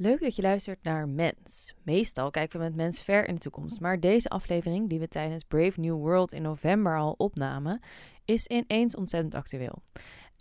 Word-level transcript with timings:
Leuk 0.00 0.20
dat 0.20 0.36
je 0.36 0.42
luistert 0.42 0.82
naar 0.82 1.08
Mens. 1.08 1.74
Meestal 1.84 2.30
kijken 2.30 2.58
we 2.58 2.64
met 2.64 2.76
Mens 2.76 3.02
ver 3.02 3.28
in 3.28 3.34
de 3.34 3.40
toekomst, 3.40 3.80
maar 3.80 4.00
deze 4.00 4.28
aflevering, 4.28 4.88
die 4.88 4.98
we 4.98 5.08
tijdens 5.08 5.44
Brave 5.44 5.80
New 5.80 5.96
World 5.96 6.32
in 6.32 6.42
november 6.42 6.96
al 6.96 7.14
opnamen, 7.16 7.80
is 8.24 8.46
ineens 8.46 8.96
ontzettend 8.96 9.34
actueel. 9.34 9.82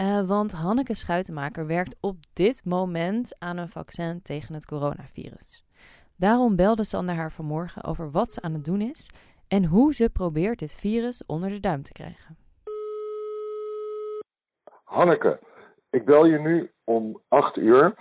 Uh, 0.02 0.28
want 0.28 0.52
Hanneke 0.52 0.94
Schuitenmaker 0.94 1.68
werkt 1.68 1.98
op 2.02 2.18
dit 2.34 2.66
moment 2.66 3.36
aan 3.40 3.58
een 3.58 3.70
vaccin 3.70 4.22
tegen 4.22 4.54
het 4.54 4.66
coronavirus. 4.66 5.64
Daarom 6.16 6.56
belde 6.56 6.84
Sander 6.84 7.16
haar 7.16 7.32
vanmorgen 7.32 7.84
over 7.84 8.12
wat 8.12 8.34
ze 8.34 8.42
aan 8.42 8.54
het 8.54 8.66
doen 8.66 8.82
is 8.82 9.12
en 9.48 9.66
hoe 9.66 9.94
ze 9.94 10.10
probeert 10.10 10.60
dit 10.60 10.76
virus 10.76 11.26
onder 11.26 11.50
de 11.50 11.60
duim 11.60 11.82
te 11.82 11.92
krijgen. 11.92 12.38
Hanneke, 14.84 15.40
ik 15.90 16.06
bel 16.06 16.26
je 16.26 16.40
nu 16.40 16.72
om 16.84 17.22
8 17.28 17.58
uur 17.58 17.96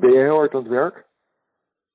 ben 0.00 0.12
je 0.12 0.18
heel 0.18 0.36
hard 0.36 0.54
aan 0.54 0.60
het 0.60 0.70
werk? 0.70 1.06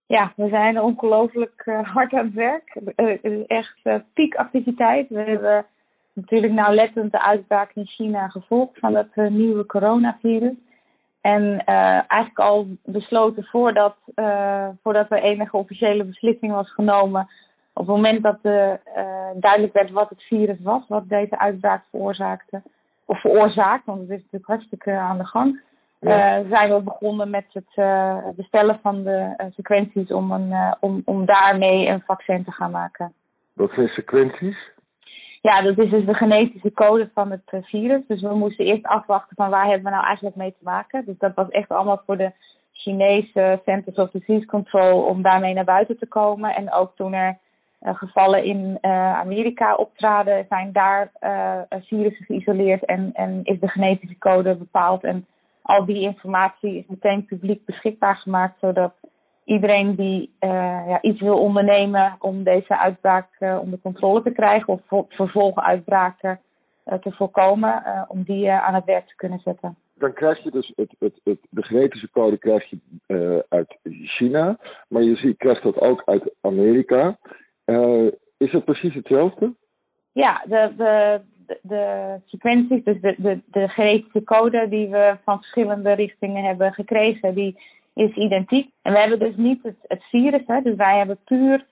Ja, 0.05 0.33
we 0.35 0.47
zijn 0.47 0.81
ongelooflijk 0.81 1.63
uh, 1.65 1.93
hard 1.93 2.13
aan 2.13 2.25
het 2.25 2.33
werk. 2.33 2.77
Het 2.95 3.23
is 3.23 3.45
echt 3.45 3.81
piekactiviteit. 4.13 5.09
We 5.09 5.19
hebben 5.19 5.65
natuurlijk 6.13 6.53
nauwlettend 6.53 7.11
de 7.11 7.21
uitbraak 7.21 7.71
in 7.73 7.85
China 7.85 8.27
gevolgd 8.27 8.79
van 8.79 8.95
het 8.95 9.15
nieuwe 9.15 9.65
coronavirus. 9.65 10.53
En 11.21 11.65
eigenlijk 11.65 12.39
al 12.39 12.67
besloten 12.83 13.43
voordat, 13.43 13.95
voordat 14.81 15.11
er 15.11 15.21
enige 15.21 15.57
officiële 15.57 16.03
beslissing 16.03 16.51
was 16.51 16.73
genomen. 16.73 17.27
Op 17.73 17.87
het 17.87 17.95
moment 17.95 18.23
dat 18.23 18.41
duidelijk 19.33 19.73
werd 19.73 19.91
wat 19.91 20.09
het 20.09 20.23
virus 20.23 20.61
was, 20.61 20.87
wat 20.87 21.09
deze 21.09 21.39
uitbraak 21.39 21.83
veroorzaakte. 21.89 22.61
Of 23.05 23.19
veroorzaakt, 23.19 23.85
want 23.85 23.99
het 23.99 24.09
is 24.09 24.15
natuurlijk 24.15 24.45
hartstikke 24.45 24.91
aan 24.91 25.17
de 25.17 25.25
gang 25.25 25.61
ja. 26.03 26.39
uh, 26.39 26.49
zijn 26.49 26.73
we 26.73 26.81
begonnen 26.81 27.29
met 27.29 27.45
het 27.51 27.71
uh, 27.75 28.17
bestellen 28.35 28.79
van 28.81 29.03
de 29.03 29.33
uh, 29.37 29.45
sequenties 29.51 30.11
om, 30.11 30.31
een, 30.31 30.75
om, 30.79 31.01
om 31.05 31.25
daarmee 31.25 31.87
een 31.87 32.03
vaccin 32.05 32.43
te 32.43 32.51
gaan 32.51 32.71
maken. 32.71 33.13
Wat 33.53 33.71
zijn 33.71 33.87
sequenties? 33.87 34.71
Ja, 35.41 35.61
dat 35.61 35.77
is 35.77 35.89
dus 35.89 36.05
de 36.05 36.13
genetische 36.13 36.73
code 36.73 37.09
van 37.13 37.31
het 37.31 37.65
virus. 37.65 38.07
Dus 38.07 38.21
we 38.21 38.35
moesten 38.35 38.65
eerst 38.65 38.85
afwachten 38.85 39.35
van 39.35 39.49
waar 39.49 39.65
hebben 39.65 39.83
we 39.83 39.89
nou 39.89 40.05
eigenlijk 40.05 40.35
mee 40.35 40.51
te 40.51 40.63
maken. 40.63 41.05
Dus 41.05 41.17
dat 41.17 41.33
was 41.35 41.49
echt 41.49 41.69
allemaal 41.69 42.01
voor 42.05 42.17
de 42.17 42.31
Chinese 42.71 43.61
Centers 43.65 43.97
of 43.97 44.11
Disease 44.11 44.45
Control 44.45 45.01
om 45.01 45.21
daarmee 45.21 45.53
naar 45.53 45.63
buiten 45.63 45.97
te 45.97 46.07
komen. 46.07 46.55
En 46.55 46.73
ook 46.73 46.95
toen 46.95 47.13
er 47.13 47.37
gevallen 47.81 48.43
in 48.43 48.77
Amerika 49.15 49.75
optraden, 49.75 50.45
zijn 50.49 50.71
daar 50.71 51.11
virussen 51.69 52.25
geïsoleerd 52.25 52.85
en, 52.85 53.09
en 53.13 53.39
is 53.43 53.59
de 53.59 53.67
genetische 53.67 54.17
code 54.17 54.55
bepaald. 54.55 55.03
En 55.03 55.25
al 55.63 55.85
die 55.85 56.01
informatie 56.01 56.77
is 56.77 56.87
meteen 56.87 57.25
publiek 57.25 57.65
beschikbaar 57.65 58.15
gemaakt, 58.15 58.59
zodat 58.59 58.93
iedereen 59.45 59.95
die 59.95 60.35
uh, 60.39 60.49
ja, 60.87 61.01
iets 61.01 61.21
wil 61.21 61.37
ondernemen 61.37 62.15
om 62.19 62.43
deze 62.43 62.77
uitbraak 62.77 63.27
uh, 63.39 63.59
onder 63.61 63.79
controle 63.79 64.21
te 64.21 64.31
krijgen 64.31 64.73
of 64.73 65.05
vervolguitbraken 65.09 66.39
uh, 66.85 66.93
te 66.93 67.11
voorkomen, 67.11 68.05
om 68.07 68.23
die 68.23 68.51
aan 68.51 68.73
het 68.73 68.85
werk 68.85 69.07
te 69.07 69.15
kunnen 69.15 69.39
zetten. 69.39 69.75
Dan 69.95 70.13
krijg 70.13 70.43
je 70.43 70.51
dus 70.51 70.71
het, 70.75 70.95
het, 70.99 71.19
het, 71.23 71.39
de 71.49 71.63
genetische 71.63 72.09
code 72.11 72.37
krijg 72.37 72.69
je 72.69 73.45
uit 73.49 73.77
China, 73.83 74.57
maar 74.87 75.01
je 75.01 75.15
ziet, 75.15 75.37
krijgt 75.37 75.63
dat 75.63 75.79
ook 75.79 76.01
uit 76.05 76.33
Amerika. 76.41 77.17
is 78.37 78.51
het 78.51 78.65
precies 78.65 78.93
hetzelfde? 78.93 79.53
Ja, 80.11 80.43
de, 80.47 80.73
de, 80.77 81.21
de, 81.61 82.19
sequenties, 82.25 82.83
dus 82.83 83.01
de, 83.01 83.15
de, 83.17 83.39
de 83.45 83.67
genetische 83.67 84.23
code 84.23 84.69
die 84.69 84.87
we 84.87 85.17
van 85.23 85.37
verschillende 85.37 85.93
richtingen 85.93 86.43
hebben 86.43 86.73
gekregen, 86.73 87.35
die 87.35 87.57
is 87.93 88.15
identiek. 88.15 88.69
En 88.81 88.93
we 88.93 88.99
hebben 88.99 89.19
dus 89.19 89.35
niet 89.35 89.63
het, 89.63 89.77
het 89.81 90.03
virus, 90.03 90.41
hè, 90.47 90.61
dus 90.61 90.75
wij 90.75 90.97
hebben 90.97 91.17
puur 91.25 91.65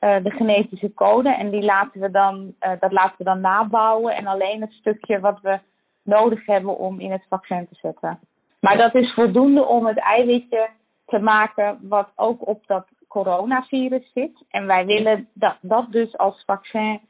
uh, 0.00 0.22
de 0.22 0.30
genetische 0.30 0.94
code 0.94 1.34
en 1.34 1.50
die 1.50 1.62
laten 1.62 2.00
we 2.00 2.10
dan, 2.10 2.54
uh, 2.60 2.70
dat 2.80 2.92
laten 2.92 3.14
we 3.18 3.24
dan 3.24 3.40
nabouwen 3.40 4.14
en 4.14 4.26
alleen 4.26 4.60
het 4.60 4.72
stukje 4.72 5.20
wat 5.20 5.40
we 5.40 5.58
nodig 6.02 6.46
hebben 6.46 6.76
om 6.78 7.00
in 7.00 7.10
het 7.10 7.26
vaccin 7.28 7.68
te 7.68 7.74
zetten. 7.74 8.18
Maar 8.60 8.76
dat 8.76 8.94
is 8.94 9.14
voldoende 9.14 9.66
om 9.66 9.86
het 9.86 9.98
eiwitje 9.98 10.68
te 11.06 11.18
maken 11.18 11.78
wat 11.82 12.08
ook 12.16 12.46
op 12.46 12.66
dat 12.66 12.86
coronavirus 13.08 14.10
zit. 14.14 14.44
En 14.50 14.66
wij 14.66 14.86
willen 14.86 15.28
dat, 15.32 15.56
dat 15.60 15.92
dus 15.92 16.16
als 16.16 16.42
vaccin 16.46 17.00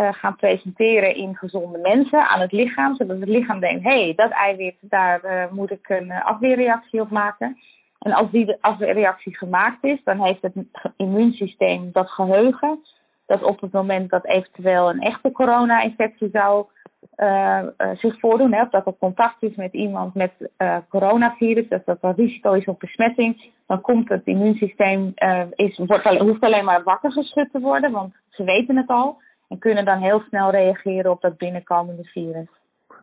uh, 0.00 0.12
gaan 0.12 0.36
presenteren 0.36 1.16
in 1.16 1.36
gezonde 1.36 1.78
mensen 1.78 2.28
aan 2.28 2.40
het 2.40 2.52
lichaam. 2.52 2.96
Zodat 2.96 3.20
het 3.20 3.28
lichaam 3.28 3.60
denkt, 3.60 3.84
hé, 3.84 4.02
hey, 4.04 4.12
dat 4.16 4.30
eiwit, 4.30 4.76
daar 4.80 5.24
uh, 5.24 5.52
moet 5.52 5.70
ik 5.70 5.88
een 5.88 6.06
uh, 6.06 6.26
afweerreactie 6.26 7.00
op 7.00 7.10
maken. 7.10 7.56
En 7.98 8.12
als 8.12 8.30
die 8.30 8.56
afweerreactie 8.60 9.36
gemaakt 9.36 9.84
is, 9.84 10.00
dan 10.04 10.22
heeft 10.22 10.42
het 10.42 10.54
immuunsysteem 10.96 11.88
dat 11.92 12.10
geheugen. 12.10 12.78
Dat 13.26 13.42
op 13.42 13.60
het 13.60 13.72
moment 13.72 14.10
dat 14.10 14.24
eventueel 14.24 14.88
een 14.90 15.00
echte 15.00 15.32
corona-infectie 15.32 16.28
zou 16.32 16.66
zich 17.94 18.18
voordoen, 18.18 18.52
hè, 18.52 18.64
dat 18.70 18.86
er 18.86 18.96
contact 18.98 19.42
is 19.42 19.54
met 19.54 19.72
iemand 19.72 20.14
met 20.14 20.32
coronavirus, 20.88 21.68
dat 21.68 21.86
dat 21.86 21.98
een 22.00 22.14
risico 22.14 22.52
is 22.52 22.64
op 22.64 22.78
besmetting, 22.78 23.50
dan 23.66 23.80
komt 23.80 24.08
het 24.08 24.26
immuunsysteem, 24.26 25.12
is, 25.54 25.76
wordt, 25.76 26.04
hoeft 26.04 26.42
alleen 26.42 26.64
maar 26.64 26.82
wakker 26.82 27.12
geschud 27.12 27.52
te 27.52 27.60
worden, 27.60 27.92
want 27.92 28.14
ze 28.28 28.44
weten 28.44 28.76
het 28.76 28.88
al. 28.88 29.20
En 29.48 29.58
kunnen 29.58 29.84
dan 29.84 29.98
heel 29.98 30.20
snel 30.20 30.50
reageren 30.50 31.10
op 31.10 31.20
dat 31.20 31.36
binnenkomende 31.36 32.04
virus. 32.04 32.48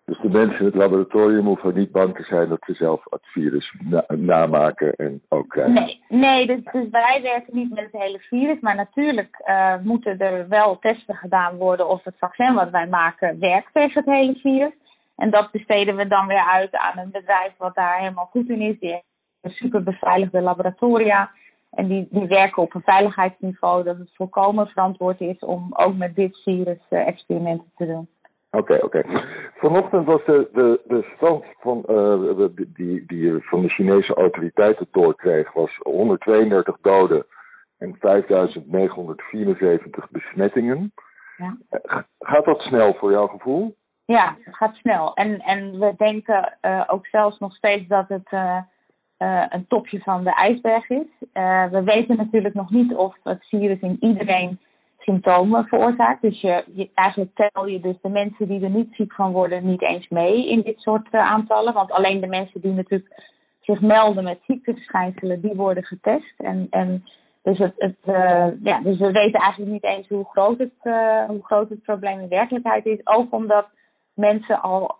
Dus 0.05 0.19
de 0.21 0.29
mensen 0.29 0.59
in 0.59 0.65
het 0.65 0.75
laboratorium 0.75 1.45
hoeven 1.45 1.73
niet 1.73 1.91
bang 1.91 2.15
te 2.15 2.23
zijn 2.23 2.49
dat 2.49 2.63
ze 2.65 2.73
zelf 2.73 3.03
het 3.09 3.25
virus 3.25 3.75
namaken 4.07 4.93
en 4.93 5.21
ook 5.29 5.49
krijgen. 5.49 5.73
Nee, 5.73 6.01
nee 6.09 6.47
dus, 6.47 6.63
dus, 6.71 6.89
wij 6.89 7.19
werken 7.21 7.55
niet 7.55 7.69
met 7.69 7.83
het 7.83 8.01
hele 8.01 8.19
virus. 8.19 8.59
Maar 8.59 8.75
natuurlijk 8.75 9.41
uh, 9.45 9.75
moeten 9.83 10.19
er 10.19 10.47
wel 10.47 10.79
testen 10.79 11.15
gedaan 11.15 11.55
worden 11.55 11.89
of 11.89 12.03
het 12.03 12.17
vaccin 12.17 12.53
wat 12.53 12.69
wij 12.69 12.87
maken 12.87 13.39
werkt 13.39 13.73
tegen 13.73 14.03
het 14.03 14.13
hele 14.13 14.35
virus. 14.35 14.71
En 15.15 15.29
dat 15.29 15.51
besteden 15.51 15.95
we 15.95 16.07
dan 16.07 16.27
weer 16.27 16.45
uit 16.51 16.75
aan 16.75 16.97
een 16.97 17.11
bedrijf 17.11 17.53
wat 17.57 17.75
daar 17.75 17.97
helemaal 17.97 18.29
goed 18.31 18.49
in 18.49 18.61
is. 18.61 18.79
Die 18.79 19.01
heeft 19.41 19.55
super 19.55 19.83
beveiligde 19.83 20.41
laboratoria. 20.41 21.31
En 21.75 21.87
die, 21.87 22.07
die 22.09 22.27
werken 22.27 22.63
op 22.63 22.73
een 22.73 22.81
veiligheidsniveau 22.81 23.83
dat 23.83 23.97
het 23.97 24.15
volkomen 24.15 24.67
verantwoord 24.67 25.21
is 25.21 25.39
om 25.39 25.69
ook 25.73 25.95
met 25.95 26.15
dit 26.15 26.37
virus 26.43 26.79
uh, 26.89 27.07
experimenten 27.07 27.71
te 27.75 27.85
doen. 27.85 28.07
Oké, 28.51 28.79
oké. 28.81 29.03
Vanochtend 29.55 30.05
was 30.05 30.25
de, 30.25 30.49
de, 30.53 30.81
de 30.87 31.11
stand 31.15 31.45
van, 31.59 31.83
uh, 31.89 32.45
die, 32.55 33.05
die 33.05 33.23
je 33.23 33.41
van 33.41 33.61
de 33.61 33.69
Chinese 33.69 34.13
autoriteiten 34.13 34.87
doorkreeg, 34.91 35.53
was 35.53 35.77
132 35.81 36.77
doden 36.81 37.25
en 37.77 37.95
5974 37.99 40.09
besmettingen. 40.09 40.93
Ja. 41.37 41.57
Eh, 41.69 41.97
gaat 42.19 42.45
dat 42.45 42.59
snel 42.59 42.93
voor 42.93 43.11
jouw 43.11 43.27
gevoel? 43.27 43.75
Ja, 44.05 44.35
het 44.43 44.55
gaat 44.55 44.75
snel. 44.75 45.13
En, 45.13 45.39
en 45.39 45.79
we 45.79 45.93
denken 45.97 46.57
uh, 46.61 46.83
ook 46.87 47.07
zelfs 47.07 47.39
nog 47.39 47.55
steeds 47.55 47.87
dat 47.87 48.07
het 48.07 48.31
uh, 49.23 49.45
een 49.49 49.67
topje 49.67 49.99
van 49.99 50.23
de 50.23 50.33
ijsberg 50.33 50.89
is. 50.89 51.05
Uh, 51.33 51.65
we 51.65 51.83
weten 51.83 52.17
natuurlijk 52.17 52.53
nog 52.53 52.69
niet 52.69 52.95
of 52.95 53.15
het 53.23 53.45
virus 53.45 53.79
in 53.79 53.97
iedereen 53.99 54.59
symptomen 54.97 55.65
veroorzaakt. 55.65 56.21
Dus 56.21 56.41
je, 56.41 56.63
je, 56.73 56.89
eigenlijk 56.93 57.31
tel 57.35 57.67
je 57.67 57.79
dus 57.79 57.95
de 58.01 58.09
mensen 58.09 58.47
die 58.47 58.63
er 58.63 58.69
niet 58.69 58.95
ziek 58.95 59.13
van 59.13 59.31
worden 59.31 59.65
niet 59.65 59.81
eens 59.81 60.07
mee 60.07 60.49
in 60.49 60.61
dit 60.61 60.79
soort 60.79 61.07
uh, 61.11 61.21
aantallen. 61.21 61.73
Want 61.73 61.91
alleen 61.91 62.21
de 62.21 62.27
mensen 62.27 62.61
die 62.61 62.71
natuurlijk 62.71 63.31
zich 63.59 63.81
melden 63.81 64.23
met 64.23 64.39
ziekteverschijnselen, 64.47 65.41
die 65.41 65.53
worden 65.55 65.83
getest. 65.83 66.39
En, 66.39 66.67
en 66.69 67.03
dus, 67.43 67.57
het, 67.57 67.73
het, 67.77 67.97
ja, 68.63 68.81
dus 68.81 68.99
we 68.99 69.11
weten 69.11 69.39
eigenlijk 69.39 69.71
niet 69.71 69.83
eens 69.83 70.07
hoe 70.07 70.25
groot, 70.25 70.57
het, 70.57 70.73
hoe 71.27 71.43
groot 71.43 71.69
het 71.69 71.83
probleem 71.83 72.19
in 72.19 72.27
werkelijkheid 72.27 72.85
is. 72.85 72.99
Ook 73.03 73.33
omdat 73.33 73.67
mensen 74.13 74.61
al 74.61 74.95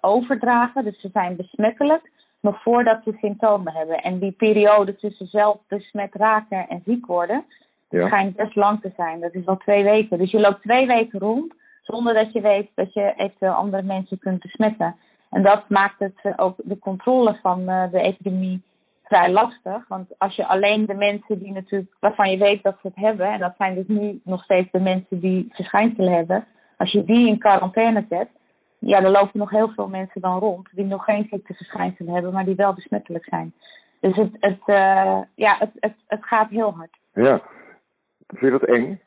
overdragen, 0.00 0.84
dus 0.84 1.00
ze 1.00 1.08
zijn 1.12 1.36
besmettelijk 1.36 2.10
nog 2.40 2.62
voordat 2.62 3.00
ze 3.04 3.16
symptomen 3.20 3.72
hebben. 3.72 4.02
En 4.02 4.18
die 4.18 4.32
periode 4.32 4.96
tussen 4.96 5.26
zelf 5.26 5.58
besmet 5.68 6.14
raken 6.14 6.68
en 6.68 6.82
ziek 6.84 7.06
worden, 7.06 7.44
ja. 7.88 8.06
schijnt 8.06 8.36
best 8.36 8.54
lang 8.54 8.80
te 8.80 8.92
zijn. 8.96 9.20
Dat 9.20 9.34
is 9.34 9.44
wel 9.44 9.56
twee 9.56 9.84
weken. 9.84 10.18
Dus 10.18 10.30
je 10.30 10.40
loopt 10.40 10.62
twee 10.62 10.86
weken 10.86 11.18
rond 11.18 11.54
zonder 11.82 12.14
dat 12.14 12.32
je 12.32 12.40
weet 12.40 12.70
dat 12.74 12.92
je 12.92 13.12
eventueel 13.16 13.52
andere 13.52 13.82
mensen 13.82 14.18
kunt 14.18 14.42
besmetten. 14.42 14.96
En 15.30 15.42
dat 15.42 15.68
maakt 15.68 15.98
het 15.98 16.18
eh, 16.22 16.32
ook 16.36 16.56
de 16.56 16.78
controle 16.78 17.38
van 17.42 17.60
uh, 17.60 17.90
de 17.90 18.00
epidemie 18.00 18.62
vrij 19.02 19.30
lastig. 19.30 19.88
Want 19.88 20.18
als 20.18 20.36
je 20.36 20.46
alleen 20.46 20.86
de 20.86 20.94
mensen 20.94 21.38
die 21.38 21.52
natuurlijk, 21.52 21.94
waarvan 22.00 22.30
je 22.30 22.36
weet 22.36 22.62
dat 22.62 22.78
ze 22.80 22.86
het 22.86 22.96
hebben, 22.96 23.32
en 23.32 23.38
dat 23.38 23.54
zijn 23.56 23.74
dus 23.74 23.86
nu 23.86 24.20
nog 24.24 24.42
steeds 24.42 24.70
de 24.70 24.80
mensen 24.80 25.20
die 25.20 25.48
verschijnselen 25.50 26.12
hebben, 26.12 26.44
als 26.76 26.92
je 26.92 27.04
die 27.04 27.28
in 27.28 27.38
quarantaine 27.38 28.06
zet, 28.08 28.28
ja, 28.78 29.02
er 29.02 29.10
lopen 29.10 29.38
nog 29.38 29.50
heel 29.50 29.68
veel 29.68 29.88
mensen 29.88 30.20
dan 30.20 30.38
rond 30.38 30.68
die 30.72 30.84
nog 30.84 31.04
geen 31.04 31.26
ziekteverschijnselen 31.30 32.12
hebben, 32.12 32.32
maar 32.32 32.44
die 32.44 32.54
wel 32.54 32.74
besmettelijk 32.74 33.24
zijn. 33.24 33.52
Dus 34.00 34.16
het, 34.16 34.36
het, 34.40 34.60
uh, 34.66 35.20
ja, 35.34 35.56
het, 35.58 35.70
het, 35.80 35.94
het 36.06 36.24
gaat 36.24 36.50
heel 36.50 36.74
hard. 36.74 36.96
Ja. 37.14 37.42
Vind 38.26 38.40
je 38.40 38.58
dat 38.58 38.68
eng? 38.68 39.00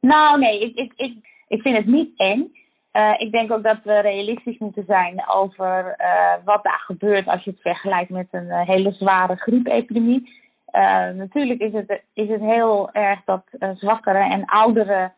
Nou, 0.00 0.38
nee, 0.38 0.60
ik, 0.60 0.76
ik, 0.76 0.92
ik, 0.96 1.16
ik 1.48 1.62
vind 1.62 1.76
het 1.76 1.86
niet 1.86 2.10
eng. 2.16 2.52
Uh, 2.92 3.14
ik 3.18 3.32
denk 3.32 3.52
ook 3.52 3.62
dat 3.62 3.82
we 3.82 3.98
realistisch 3.98 4.58
moeten 4.58 4.84
zijn 4.86 5.28
over 5.28 5.96
uh, 5.98 6.32
wat 6.44 6.62
daar 6.62 6.82
gebeurt 6.86 7.26
als 7.26 7.44
je 7.44 7.50
het 7.50 7.60
vergelijkt 7.60 8.10
met 8.10 8.26
een 8.30 8.50
hele 8.50 8.92
zware 8.92 9.36
griepepidemie. 9.36 10.28
natuurlijk 11.14 11.60
is 11.60 11.72
het, 11.72 12.02
is 12.12 12.28
het 12.28 12.40
heel 12.40 12.92
erg 12.92 13.20
dat 13.24 13.44
zwakkere 13.74 14.18
en 14.18 14.44
oudere 14.44 15.12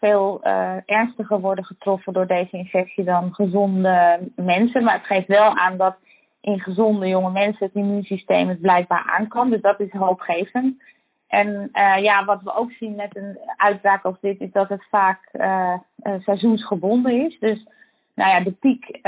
veel 0.00 0.42
ernstiger 0.86 1.40
worden 1.40 1.64
getroffen 1.64 2.12
door 2.12 2.26
deze 2.26 2.56
infectie 2.56 3.04
dan 3.04 3.34
gezonde 3.34 4.18
mensen. 4.36 4.84
Maar 4.84 4.94
het 4.94 5.06
geeft 5.06 5.26
wel 5.26 5.56
aan 5.56 5.76
dat 5.76 5.96
in 6.40 6.60
gezonde 6.60 7.08
jonge 7.08 7.30
mensen 7.30 7.66
het 7.66 7.74
immuunsysteem 7.74 8.48
het 8.48 8.60
blijkbaar 8.60 9.12
aan 9.16 9.28
kan. 9.28 9.50
Dus 9.50 9.60
dat 9.60 9.80
is 9.80 9.90
hoopgevend. 9.90 10.82
En 11.28 11.68
uh, 11.72 12.02
ja, 12.02 12.24
wat 12.24 12.42
we 12.42 12.54
ook 12.54 12.70
zien 12.70 12.94
met 12.94 13.16
een 13.16 13.38
uitbraak 13.56 14.04
als 14.04 14.20
dit, 14.20 14.40
is 14.40 14.52
dat 14.52 14.68
het 14.68 14.84
vaak 14.90 15.28
uh, 15.32 15.74
seizoensgebonden 16.18 17.26
is. 17.26 17.38
Dus 17.38 17.66
nou 18.14 18.30
ja, 18.30 18.40
de 18.40 18.52
piek 18.52 18.98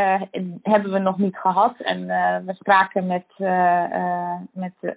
hebben 0.62 0.92
we 0.92 0.98
nog 0.98 1.18
niet 1.18 1.36
gehad. 1.36 1.80
En 1.80 2.06
we 2.46 2.54
spraken 2.54 3.06
met, 3.06 3.24
met 4.52 4.96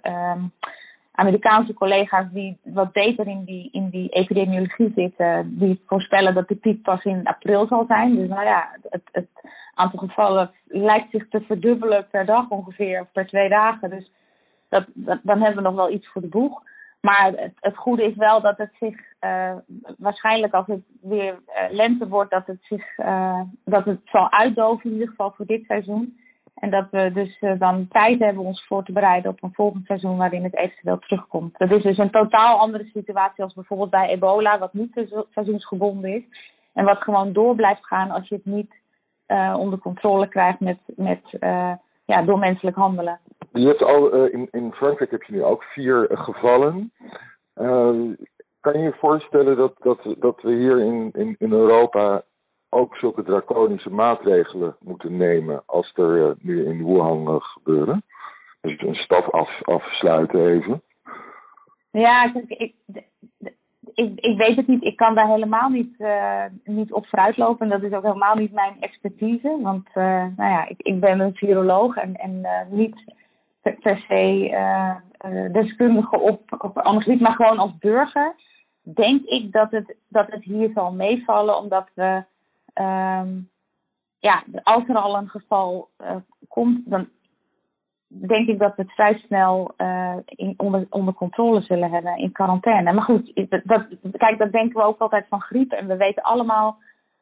Amerikaanse 1.12 1.74
collega's 1.74 2.26
die 2.32 2.58
wat 2.62 2.92
beter 2.92 3.26
in 3.26 3.44
die, 3.44 3.68
in 3.72 3.88
die 3.90 4.08
epidemiologie 4.08 4.92
zitten. 4.94 5.58
Die 5.58 5.82
voorspellen 5.86 6.34
dat 6.34 6.48
de 6.48 6.54
piek 6.54 6.82
pas 6.82 7.04
in 7.04 7.24
april 7.24 7.66
zal 7.66 7.84
zijn. 7.88 8.16
Dus 8.16 8.28
nou 8.28 8.44
ja, 8.44 8.68
het, 8.90 9.02
het 9.12 9.28
aantal 9.74 9.98
gevallen 9.98 10.50
lijkt 10.66 11.10
zich 11.10 11.28
te 11.28 11.40
verdubbelen 11.40 12.06
per 12.10 12.26
dag 12.26 12.48
ongeveer, 12.48 13.00
of 13.00 13.12
per 13.12 13.26
twee 13.26 13.48
dagen. 13.48 13.90
Dus 13.90 14.12
dat, 14.68 14.84
dan 15.22 15.40
hebben 15.40 15.56
we 15.62 15.68
nog 15.68 15.74
wel 15.74 15.90
iets 15.90 16.08
voor 16.08 16.20
de 16.20 16.28
boeg. 16.28 16.62
Maar 17.00 17.32
het, 17.36 17.54
het 17.60 17.76
goede 17.76 18.04
is 18.04 18.16
wel 18.16 18.40
dat 18.40 18.58
het 18.58 18.72
zich 18.80 18.96
uh, 19.20 19.56
waarschijnlijk 19.98 20.54
als 20.54 20.66
het 20.66 20.82
weer 21.00 21.32
uh, 21.32 21.62
lente 21.70 22.08
wordt, 22.08 22.30
dat 22.30 22.46
het 22.46 22.62
zich 22.62 22.98
uh, 22.98 23.40
dat 23.64 23.84
het 23.84 24.00
zal 24.04 24.30
uitdoven 24.30 24.84
in 24.84 24.92
ieder 24.92 25.08
geval 25.08 25.32
voor 25.36 25.46
dit 25.46 25.64
seizoen. 25.64 26.18
En 26.54 26.70
dat 26.70 26.86
we 26.90 27.10
dus 27.12 27.58
dan 27.58 27.88
tijd 27.88 28.18
hebben 28.18 28.44
ons 28.44 28.66
voor 28.66 28.84
te 28.84 28.92
bereiden 28.92 29.30
op 29.30 29.42
een 29.42 29.54
volgend 29.54 29.86
seizoen 29.86 30.16
waarin 30.16 30.42
het 30.42 30.56
eventueel 30.56 30.98
terugkomt. 30.98 31.58
Dat 31.58 31.70
is 31.70 31.82
dus 31.82 31.98
een 31.98 32.10
totaal 32.10 32.58
andere 32.58 32.84
situatie 32.84 33.44
als 33.44 33.54
bijvoorbeeld 33.54 33.90
bij 33.90 34.08
ebola, 34.08 34.58
wat 34.58 34.72
niet 34.72 35.06
seizoensgebonden 35.30 36.14
is. 36.14 36.22
En 36.72 36.84
wat 36.84 37.02
gewoon 37.02 37.32
door 37.32 37.54
blijft 37.54 37.86
gaan 37.86 38.10
als 38.10 38.28
je 38.28 38.34
het 38.34 38.44
niet 38.44 38.74
onder 39.56 39.78
controle 39.78 40.28
krijgt 40.28 40.60
met, 40.60 40.78
met 40.86 41.20
ja, 42.04 42.22
door 42.22 42.38
menselijk 42.38 42.76
handelen. 42.76 43.20
Je 43.52 43.66
hebt 43.66 43.82
al, 43.82 44.26
in, 44.26 44.48
in 44.50 44.72
Frankrijk 44.72 45.10
heb 45.10 45.22
je 45.22 45.32
nu 45.32 45.44
ook 45.44 45.62
vier 45.62 46.08
gevallen. 46.10 46.92
Kan 48.60 48.72
je 48.72 48.78
je 48.78 48.94
voorstellen 48.98 49.56
dat, 49.56 49.74
dat, 49.78 50.14
dat 50.18 50.42
we 50.42 50.52
hier 50.52 50.80
in, 50.80 51.36
in 51.38 51.52
Europa 51.52 52.22
ook 52.72 52.96
zulke 52.96 53.22
draconische 53.22 53.90
maatregelen 53.90 54.76
moeten 54.80 55.16
nemen 55.16 55.62
als 55.66 55.92
er 55.94 56.16
uh, 56.16 56.30
nu 56.38 56.64
in 56.64 56.84
Wuhan 56.84 57.40
gebeuren? 57.40 58.02
Dus 58.60 58.80
een 58.80 58.94
stad 58.94 59.32
af, 59.32 59.62
afsluiten 59.62 60.46
even. 60.46 60.82
Ja, 61.90 62.34
ik, 62.34 62.48
ik, 62.48 62.74
ik, 64.20 64.36
weet 64.36 64.56
het 64.56 64.66
niet. 64.66 64.84
Ik 64.84 64.96
kan 64.96 65.14
daar 65.14 65.28
helemaal 65.28 65.68
niet, 65.68 65.94
uh, 65.98 66.44
niet 66.64 66.92
op 66.92 67.06
vooruitlopen. 67.06 67.70
En 67.70 67.80
dat 67.80 67.90
is 67.90 67.96
ook 67.96 68.02
helemaal 68.02 68.36
niet 68.36 68.52
mijn 68.52 68.76
expertise. 68.80 69.58
Want 69.62 69.88
nou 69.94 70.32
ja, 70.36 70.68
ik, 70.68 70.82
ik 70.82 71.00
ben 71.00 71.20
een 71.20 71.34
viroloog 71.34 71.96
en, 71.96 72.14
en 72.14 72.46
niet 72.70 73.14
per, 73.60 74.04
se 74.08 75.50
deskundige 75.52 76.18
op, 76.18 76.40
op 76.58 76.78
anesthesie, 76.78 77.22
maar 77.22 77.34
gewoon 77.34 77.58
als 77.58 77.78
burger 77.78 78.34
denk 78.82 79.24
ik 79.24 79.52
dat 79.52 79.70
het, 79.70 79.96
dat 80.08 80.30
het 80.30 80.44
hier 80.44 80.70
zal 80.74 80.92
meevallen, 80.92 81.56
omdat 81.56 81.88
we, 81.94 82.24
um, 82.74 83.50
ja, 84.18 84.44
als 84.62 84.88
er 84.88 84.96
al 84.96 85.16
een 85.16 85.28
geval 85.28 85.88
komt, 86.48 86.90
dan 86.90 87.08
denk 88.20 88.48
ik 88.48 88.58
dat 88.58 88.76
we 88.76 88.82
het 88.82 88.92
vrij 88.92 89.14
snel 89.14 89.74
uh, 89.76 90.16
in, 90.24 90.54
onder, 90.56 90.86
onder 90.90 91.14
controle 91.14 91.60
zullen 91.60 91.90
hebben 91.90 92.16
in 92.16 92.32
quarantaine. 92.32 92.92
Maar 92.92 93.04
goed, 93.04 93.32
dat, 93.64 93.86
kijk, 94.16 94.38
dat 94.38 94.52
denken 94.52 94.80
we 94.80 94.86
ook 94.86 94.98
altijd 94.98 95.26
van 95.28 95.40
griep. 95.40 95.72
En 95.72 95.86
we 95.86 95.96
weten 95.96 96.22
allemaal 96.22 96.78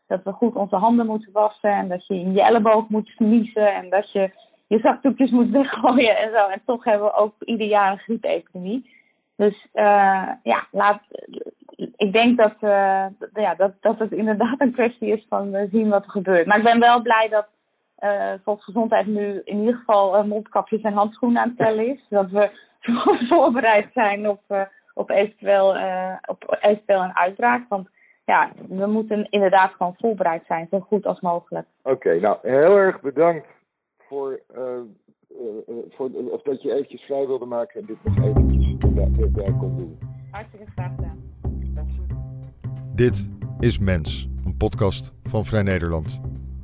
dat 0.06 0.22
we 0.22 0.32
goed 0.32 0.54
onze 0.54 0.76
handen 0.76 1.06
moeten 1.06 1.32
wassen. 1.32 1.70
En 1.70 1.88
dat 1.88 2.06
je 2.06 2.14
in 2.14 2.32
je 2.32 2.42
elleboog 2.42 2.88
moet 2.88 3.08
sniezen. 3.08 3.74
En 3.74 3.90
dat 3.90 4.12
je 4.12 4.30
je 4.66 4.78
zakdoekjes 4.78 5.30
moet 5.30 5.50
weggooien 5.50 6.18
en 6.18 6.30
zo. 6.30 6.46
En 6.46 6.62
toch 6.64 6.84
hebben 6.84 7.06
we 7.06 7.14
ook 7.14 7.34
ieder 7.38 7.66
jaar 7.66 7.92
een 7.92 7.98
griepepidemie. 7.98 8.98
Dus 9.36 9.68
uh, 9.74 10.28
ja, 10.42 10.66
laat, 10.70 11.02
ik 12.00 12.12
denk 12.12 12.36
dat, 12.36 12.54
uh, 12.60 13.06
ja, 13.32 13.54
dat, 13.56 13.72
dat 13.80 13.98
het 13.98 14.12
inderdaad 14.12 14.60
een 14.60 14.72
kwestie 14.72 15.08
is 15.08 15.26
van 15.28 15.68
zien 15.70 15.88
wat 15.88 16.04
er 16.04 16.10
gebeurt. 16.10 16.46
Maar 16.46 16.56
ik 16.56 16.64
ben 16.64 16.80
wel 16.80 17.02
blij 17.02 17.28
dat 17.28 17.48
uh, 17.98 18.32
Volksgezondheid 18.44 19.06
nu 19.06 19.40
in 19.44 19.58
ieder 19.58 19.74
geval 19.74 20.24
mondkapjes 20.24 20.82
en 20.82 20.92
handschoenen 20.92 21.42
aan 21.42 21.48
het 21.48 21.56
tellen 21.56 21.86
is. 21.86 22.06
Zodat 22.08 22.30
we 22.30 22.50
voorbereid 23.30 23.92
zijn 23.92 24.28
op, 24.28 24.40
op, 24.94 25.10
eventueel, 25.10 25.76
op 26.26 26.58
eventueel 26.60 27.02
een 27.02 27.16
uitbraak. 27.16 27.68
Want 27.68 27.88
ja, 28.24 28.50
we 28.68 28.86
moeten 28.86 29.26
inderdaad 29.30 29.72
gewoon 29.72 29.94
voorbereid 29.98 30.42
zijn, 30.46 30.66
zo 30.70 30.80
goed 30.80 31.06
als 31.06 31.20
mogelijk. 31.20 31.66
Oké, 31.82 32.20
nou 32.20 32.38
heel 32.42 32.76
erg 32.76 33.00
bedankt 33.00 33.46
voor, 33.98 34.40
voor 35.90 36.10
of 36.30 36.42
dat 36.42 36.62
je 36.62 36.72
eventjes 36.72 37.02
vrij 37.02 37.26
wilde 37.26 37.46
maken 37.46 37.80
en 37.80 37.86
dit 37.86 38.04
nog 38.04 38.24
eventjes 38.24 39.32
daar 39.32 39.58
kon 39.58 39.78
doen. 39.78 39.98
Hartstikke 40.30 40.66
graag 40.70 40.94
gedaan. 40.94 41.09
Dit 43.00 43.26
is 43.58 43.78
Mens, 43.78 44.28
een 44.44 44.56
podcast 44.56 45.12
van 45.24 45.44
Vrij 45.44 45.62
Nederland. 45.62 46.20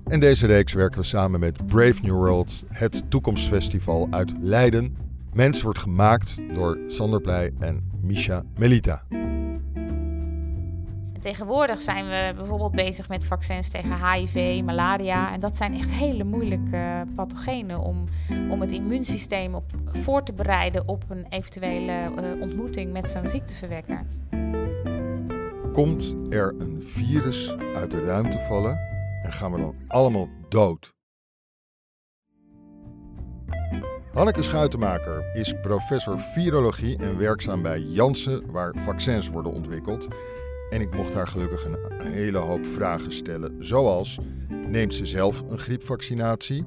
In 0.07 0.21
deze 0.21 0.47
reeks 0.47 0.73
werken 0.73 1.01
we 1.01 1.07
samen 1.07 1.41
met 1.41 1.67
Brave 1.67 2.03
New 2.03 2.15
World, 2.15 2.65
het 2.69 3.11
toekomstfestival 3.11 4.07
uit 4.11 4.33
Leiden. 4.41 4.97
Mens 5.33 5.63
wordt 5.63 5.79
gemaakt 5.79 6.37
door 6.55 6.79
Sander 6.89 7.21
Pleij 7.21 7.53
en 7.59 7.91
Misha 8.03 8.43
Melita. 8.59 9.03
Tegenwoordig 11.21 11.81
zijn 11.81 12.05
we 12.05 12.33
bijvoorbeeld 12.37 12.73
bezig 12.73 13.09
met 13.09 13.25
vaccins 13.25 13.69
tegen 13.69 14.11
HIV, 14.13 14.63
malaria. 14.65 15.33
En 15.33 15.41
dat 15.41 15.57
zijn 15.57 15.75
echt 15.75 15.91
hele 15.91 16.25
moeilijke 16.25 17.05
pathogenen 17.15 17.81
om, 17.81 18.05
om 18.51 18.61
het 18.61 18.73
immuunsysteem 18.73 19.55
op, 19.55 19.71
voor 19.93 20.23
te 20.23 20.33
bereiden 20.33 20.89
op 20.89 21.05
een 21.09 21.27
eventuele 21.29 21.93
uh, 21.93 22.41
ontmoeting 22.41 22.93
met 22.93 23.11
zo'n 23.11 23.29
ziekteverwekker. 23.29 24.05
Komt 25.77 26.15
er 26.31 26.55
een 26.59 26.83
virus 26.83 27.55
uit 27.75 27.91
de 27.91 28.01
ruimte 28.01 28.39
vallen 28.39 28.79
en 29.23 29.33
gaan 29.33 29.53
we 29.53 29.61
dan 29.61 29.75
allemaal 29.89 30.29
dood. 30.49 30.95
Hanneke 34.13 34.43
Schuitenmaker 34.43 35.25
is 35.35 35.55
professor 35.63 36.19
virologie 36.19 36.99
en 36.99 37.19
werkzaam 37.19 37.63
bij 37.63 37.81
Janssen, 37.81 38.51
waar 38.51 38.75
vaccins 38.77 39.29
worden 39.29 39.53
ontwikkeld. 39.53 40.09
En 40.71 40.81
ik 40.81 40.95
mocht 40.95 41.15
haar 41.15 41.29
gelukkig 41.29 41.65
een 41.65 42.01
hele 42.01 42.39
hoop 42.39 42.67
vragen 42.67 43.13
stellen, 43.13 43.65
zoals: 43.65 44.19
neemt 44.69 44.95
ze 44.95 45.07
zelf 45.07 45.43
een 45.49 45.59
griepvaccinatie? 45.59 46.65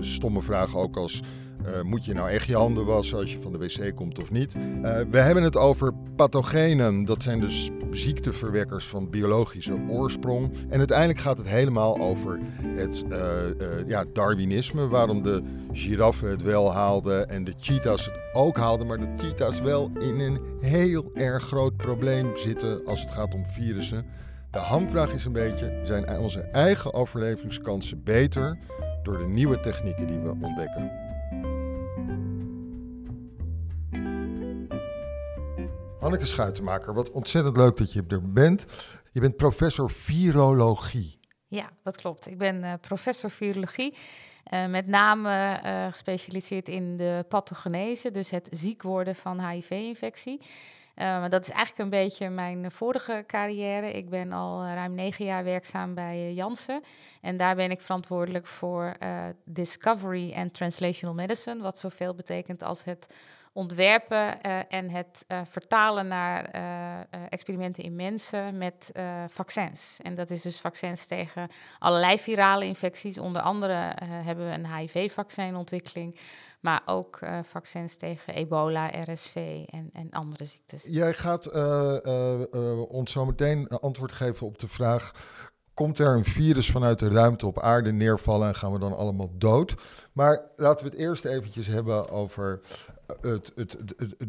Stomme 0.00 0.42
vragen 0.42 0.78
ook 0.78 0.96
als: 0.96 1.22
uh, 1.64 1.82
moet 1.82 2.04
je 2.04 2.14
nou 2.14 2.30
echt 2.30 2.46
je 2.46 2.56
handen 2.56 2.84
wassen 2.84 3.18
als 3.18 3.32
je 3.32 3.40
van 3.40 3.52
de 3.52 3.58
wc 3.58 3.96
komt 3.96 4.22
of 4.22 4.30
niet? 4.30 4.54
Uh, 4.54 4.98
we 5.10 5.18
hebben 5.18 5.42
het 5.42 5.56
over 5.56 5.92
pathogenen. 6.16 7.04
Dat 7.04 7.22
zijn 7.22 7.40
dus 7.40 7.70
ziekteverwekkers 7.90 8.86
van 8.86 9.10
biologische 9.10 9.78
oorsprong. 9.88 10.50
En 10.68 10.78
uiteindelijk 10.78 11.18
gaat 11.18 11.38
het 11.38 11.48
helemaal 11.48 11.98
over 11.98 12.40
het 12.62 13.04
uh, 13.08 13.18
ja, 13.86 14.04
Darwinisme. 14.12 14.88
Waarom 14.88 15.22
de 15.22 15.42
giraffen 15.72 16.30
het 16.30 16.42
wel 16.42 16.72
haalden 16.72 17.28
en 17.28 17.44
de 17.44 17.54
cheetahs 17.60 18.04
het 18.04 18.18
ook 18.32 18.56
haalden. 18.56 18.86
Maar 18.86 18.98
de 18.98 19.12
cheetahs 19.16 19.60
wel 19.60 19.90
in 19.98 20.20
een 20.20 20.40
heel 20.60 21.10
erg 21.14 21.42
groot 21.42 21.76
probleem 21.76 22.36
zitten 22.36 22.84
als 22.86 23.00
het 23.00 23.10
gaat 23.10 23.34
om 23.34 23.46
virussen. 23.46 24.04
De 24.50 24.58
hamvraag 24.58 25.12
is 25.12 25.24
een 25.24 25.32
beetje, 25.32 25.80
zijn 25.84 26.18
onze 26.18 26.40
eigen 26.40 26.94
overlevingskansen 26.94 28.02
beter 28.04 28.58
door 29.02 29.18
de 29.18 29.26
nieuwe 29.26 29.60
technieken 29.60 30.06
die 30.06 30.18
we 30.18 30.30
ontdekken? 30.42 31.03
Hanneke 36.04 36.26
Schuitenmaker, 36.26 36.94
wat 36.94 37.10
ontzettend 37.10 37.56
leuk 37.56 37.76
dat 37.76 37.92
je 37.92 38.04
er 38.08 38.32
bent. 38.32 38.66
Je 39.10 39.20
bent 39.20 39.36
professor 39.36 39.90
virologie. 39.90 41.18
Ja, 41.46 41.70
dat 41.82 41.96
klopt. 41.96 42.26
Ik 42.26 42.38
ben 42.38 42.62
uh, 42.62 42.72
professor 42.80 43.30
virologie. 43.30 43.96
Uh, 44.50 44.66
met 44.66 44.86
name 44.86 45.60
uh, 45.64 45.92
gespecialiseerd 45.92 46.68
in 46.68 46.96
de 46.96 47.24
pathogenese, 47.28 48.10
dus 48.10 48.30
het 48.30 48.48
ziek 48.50 48.82
worden 48.82 49.14
van 49.14 49.48
HIV-infectie. 49.48 50.40
Dat 51.28 51.42
is 51.42 51.50
eigenlijk 51.50 51.78
een 51.78 51.90
beetje 51.90 52.30
mijn 52.30 52.70
vorige 52.70 53.24
carrière. 53.26 53.92
Ik 53.92 54.08
ben 54.08 54.32
al 54.32 54.64
ruim 54.64 54.94
negen 54.94 55.24
jaar 55.24 55.44
werkzaam 55.44 55.94
bij 55.94 56.32
Janssen. 56.32 56.82
En 57.20 57.36
daar 57.36 57.54
ben 57.54 57.70
ik 57.70 57.80
verantwoordelijk 57.80 58.46
voor 58.46 58.96
Discovery 59.44 60.32
and 60.34 60.54
Translational 60.54 61.14
Medicine, 61.14 61.62
wat 61.62 61.78
zoveel 61.78 62.14
betekent 62.14 62.62
als 62.62 62.84
het 62.84 63.14
ontwerpen 63.54 64.38
uh, 64.46 64.58
en 64.68 64.90
het 64.90 65.24
uh, 65.28 65.40
vertalen 65.44 66.06
naar 66.06 66.54
uh, 66.54 67.20
experimenten 67.28 67.82
in 67.82 67.96
mensen 67.96 68.58
met 68.58 68.92
vaccins. 69.28 69.98
En 70.02 70.14
dat 70.14 70.30
is 70.30 70.42
dus 70.42 70.60
vaccins 70.60 71.06
tegen 71.06 71.48
allerlei 71.78 72.18
virale 72.18 72.66
infecties. 72.66 73.18
Onder 73.18 73.42
andere 73.42 73.92
hebben 74.04 74.46
we 74.46 74.52
een 74.52 74.76
HIV-vaccinontwikkeling. 74.76 76.18
Maar 76.60 76.82
ook 76.86 77.18
vaccins 77.42 77.96
tegen 77.96 78.34
ebola, 78.34 78.90
RSV 79.00 79.62
en, 79.66 79.90
en 79.92 80.10
andere 80.10 80.44
ziektes. 80.44 80.86
Jij 80.90 81.12
gaat 81.12 81.52
ons 82.88 83.12
zo 83.12 83.24
meteen 83.24 83.68
antwoord 83.68 84.12
geven 84.12 84.46
op 84.46 84.58
de 84.58 84.68
vraag 84.68 85.12
komt 85.74 85.98
er 85.98 86.14
een 86.14 86.24
virus 86.24 86.70
vanuit 86.70 86.98
de 86.98 87.08
ruimte 87.08 87.46
op 87.46 87.60
aarde 87.60 87.92
neervallen 87.92 88.48
en 88.48 88.54
gaan 88.54 88.72
we 88.72 88.78
dan 88.78 88.96
allemaal 88.96 89.30
dood. 89.32 89.74
Maar 90.12 90.42
laten 90.56 90.84
we 90.84 90.90
het 90.90 91.00
eerst 91.00 91.24
eventjes 91.24 91.66
hebben 91.66 92.08
over 92.08 92.60
het, 93.20 93.52
het, 93.54 93.76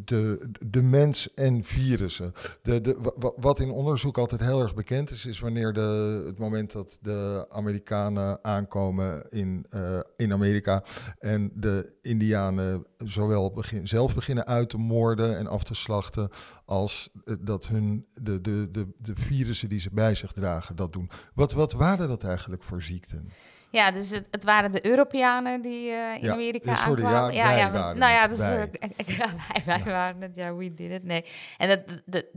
de, 0.05 0.49
de 0.67 0.81
mens 0.81 1.33
en 1.33 1.63
virussen. 1.63 2.33
De, 2.61 2.81
de, 2.81 3.33
wat 3.35 3.59
in 3.59 3.71
onderzoek 3.71 4.17
altijd 4.17 4.41
heel 4.41 4.61
erg 4.61 4.73
bekend 4.73 5.09
is, 5.09 5.25
is 5.25 5.39
wanneer 5.39 5.73
de, 5.73 6.23
het 6.25 6.37
moment 6.37 6.71
dat 6.71 6.97
de 7.01 7.45
Amerikanen 7.49 8.43
aankomen 8.43 9.29
in, 9.29 9.65
uh, 9.69 9.99
in 10.17 10.33
Amerika 10.33 10.83
en 11.19 11.51
de 11.55 11.93
Indianen 12.01 12.85
zowel 12.97 13.51
begin, 13.51 13.87
zelf 13.87 14.15
beginnen 14.15 14.45
uit 14.45 14.69
te 14.69 14.77
moorden 14.77 15.37
en 15.37 15.47
af 15.47 15.63
te 15.63 15.75
slachten, 15.75 16.29
als 16.65 17.09
eh, 17.25 17.35
dat 17.41 17.67
hun 17.67 18.05
de, 18.21 18.41
de, 18.41 18.67
de, 18.71 18.87
de 18.97 19.15
virussen 19.15 19.69
die 19.69 19.79
ze 19.79 19.89
bij 19.93 20.15
zich 20.15 20.31
dragen 20.31 20.75
dat 20.75 20.93
doen. 20.93 21.09
Wat, 21.33 21.51
wat 21.51 21.73
waren 21.73 22.07
dat 22.07 22.23
eigenlijk 22.23 22.63
voor 22.63 22.81
ziekten? 22.81 23.31
Ja, 23.75 23.91
dus 23.91 24.09
het, 24.09 24.27
het, 24.31 24.43
waren 24.43 24.71
de 24.71 24.85
Europeanen 24.85 25.61
die 25.61 25.89
uh, 25.89 26.23
in 26.23 26.31
Amerika 26.31 26.75
sorry, 26.75 27.03
aankwamen. 27.03 27.33
Ja, 27.33 27.51
ja, 27.51 27.57
ja 27.57 27.93
nou 27.93 28.11
ja, 28.11 28.27
dus, 28.27 28.37
wij. 28.47 28.69
Wij, 29.05 29.61
wij 29.65 29.83
waren 29.83 30.21
het. 30.21 30.35
Ja, 30.35 30.55
we 30.55 30.73
did 30.73 30.91
it. 30.91 31.03
Nee. 31.03 31.25
En 31.57 31.83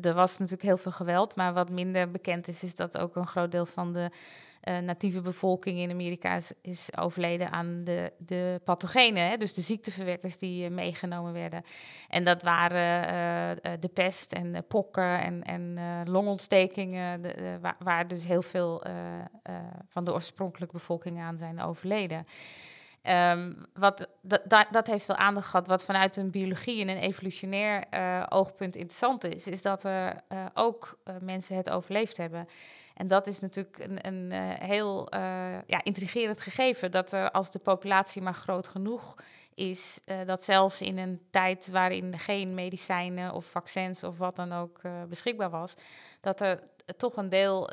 er 0.01 0.15
was 0.15 0.33
natuurlijk 0.33 0.63
heel 0.63 0.77
veel 0.77 0.93
geweld, 0.93 1.37
maar 1.37 1.53
wat 1.53 1.71
minder 1.71 2.11
bekend 2.11 2.49
is, 2.49 2.63
is 2.63 2.75
dat 2.75 2.99
ook 2.99 3.17
een 3.17 3.27
groot 3.27 3.53
deel 3.53 3.67
van 3.67 3.93
de 3.93 4.11
uh, 4.65 4.79
natieve 4.79 5.21
bevolking 5.21 5.79
in 5.79 5.91
Amerika 5.91 6.39
is, 6.63 6.97
overleden 6.99 7.51
aan 7.51 7.85
de, 7.85 8.13
de 8.19 8.61
pathogenen, 8.65 9.29
hè? 9.29 9.37
dus 9.37 9.55
de 9.55 9.61
ziekteverwekkers 9.61 10.39
die 10.39 10.65
uh, 10.65 10.75
meegenomen 10.75 11.33
werden. 11.33 11.63
En 12.09 12.25
dat 12.25 12.43
waren 12.43 13.09
uh, 13.67 13.73
de 13.81 13.89
pest 13.89 14.33
en 14.33 14.65
pokken 14.69 15.21
en, 15.21 15.43
en 15.43 15.79
longontstekingen, 16.11 17.23
de, 17.23 17.59
waar, 17.61 17.77
waar, 17.79 18.09
dus 18.09 18.27
heel 18.27 18.43
veel 18.43 18.83
van 19.89 20.05
de 20.05 20.13
oorspronkelijke 20.13 20.75
bevolking 20.75 21.21
aan 21.21 21.39
zijn 21.39 21.61
overleden. 21.61 22.27
Um, 23.03 23.67
wat, 23.75 24.09
dat, 24.23 24.67
dat 24.71 24.87
heeft 24.87 25.05
veel 25.05 25.17
aandacht 25.17 25.47
gehad. 25.47 25.67
Wat 25.67 25.85
vanuit 25.85 26.17
een 26.17 26.31
biologie 26.31 26.81
en 26.81 26.89
een 26.89 27.03
evolutionair 27.03 27.85
oogpunt 28.29 28.77
interessant 28.77 29.25
is, 29.25 29.47
is 29.47 29.63
dat 29.63 29.85
er 29.85 30.23
ook 30.55 30.99
mensen 31.21 31.57
het 31.57 31.71
overleefd 31.71 32.17
hebben. 32.17 32.49
En 32.95 33.09
dat 33.09 33.27
is 33.27 33.41
natuurlijk 33.41 33.79
een, 33.79 34.07
een 34.07 34.33
heel 34.63 35.09
ja, 35.67 35.81
intrigerend 35.83 36.41
gegeven. 36.41 36.91
Dat 36.91 37.13
er 37.13 37.31
als 37.31 37.51
de 37.51 37.59
populatie 37.59 38.23
maar 38.23 38.35
groot 38.35 38.69
genoeg 38.69 39.15
is, 39.55 40.01
dat 40.27 40.45
zelfs 40.45 40.83
in 40.83 40.99
een 40.99 41.21
tijd 41.31 41.69
waarin 41.71 42.19
geen 42.19 42.55
medicijnen 42.55 43.33
of 43.33 43.45
vaccins 43.47 44.05
of 44.05 44.19
wat 44.19 44.37
dan 44.37 44.53
ook 44.53 44.81
beschikbaar 45.09 45.51
was, 45.51 45.75
dat 46.21 46.41
er 46.41 46.61
toch 46.97 47.17
een 47.17 47.29
deel 47.29 47.71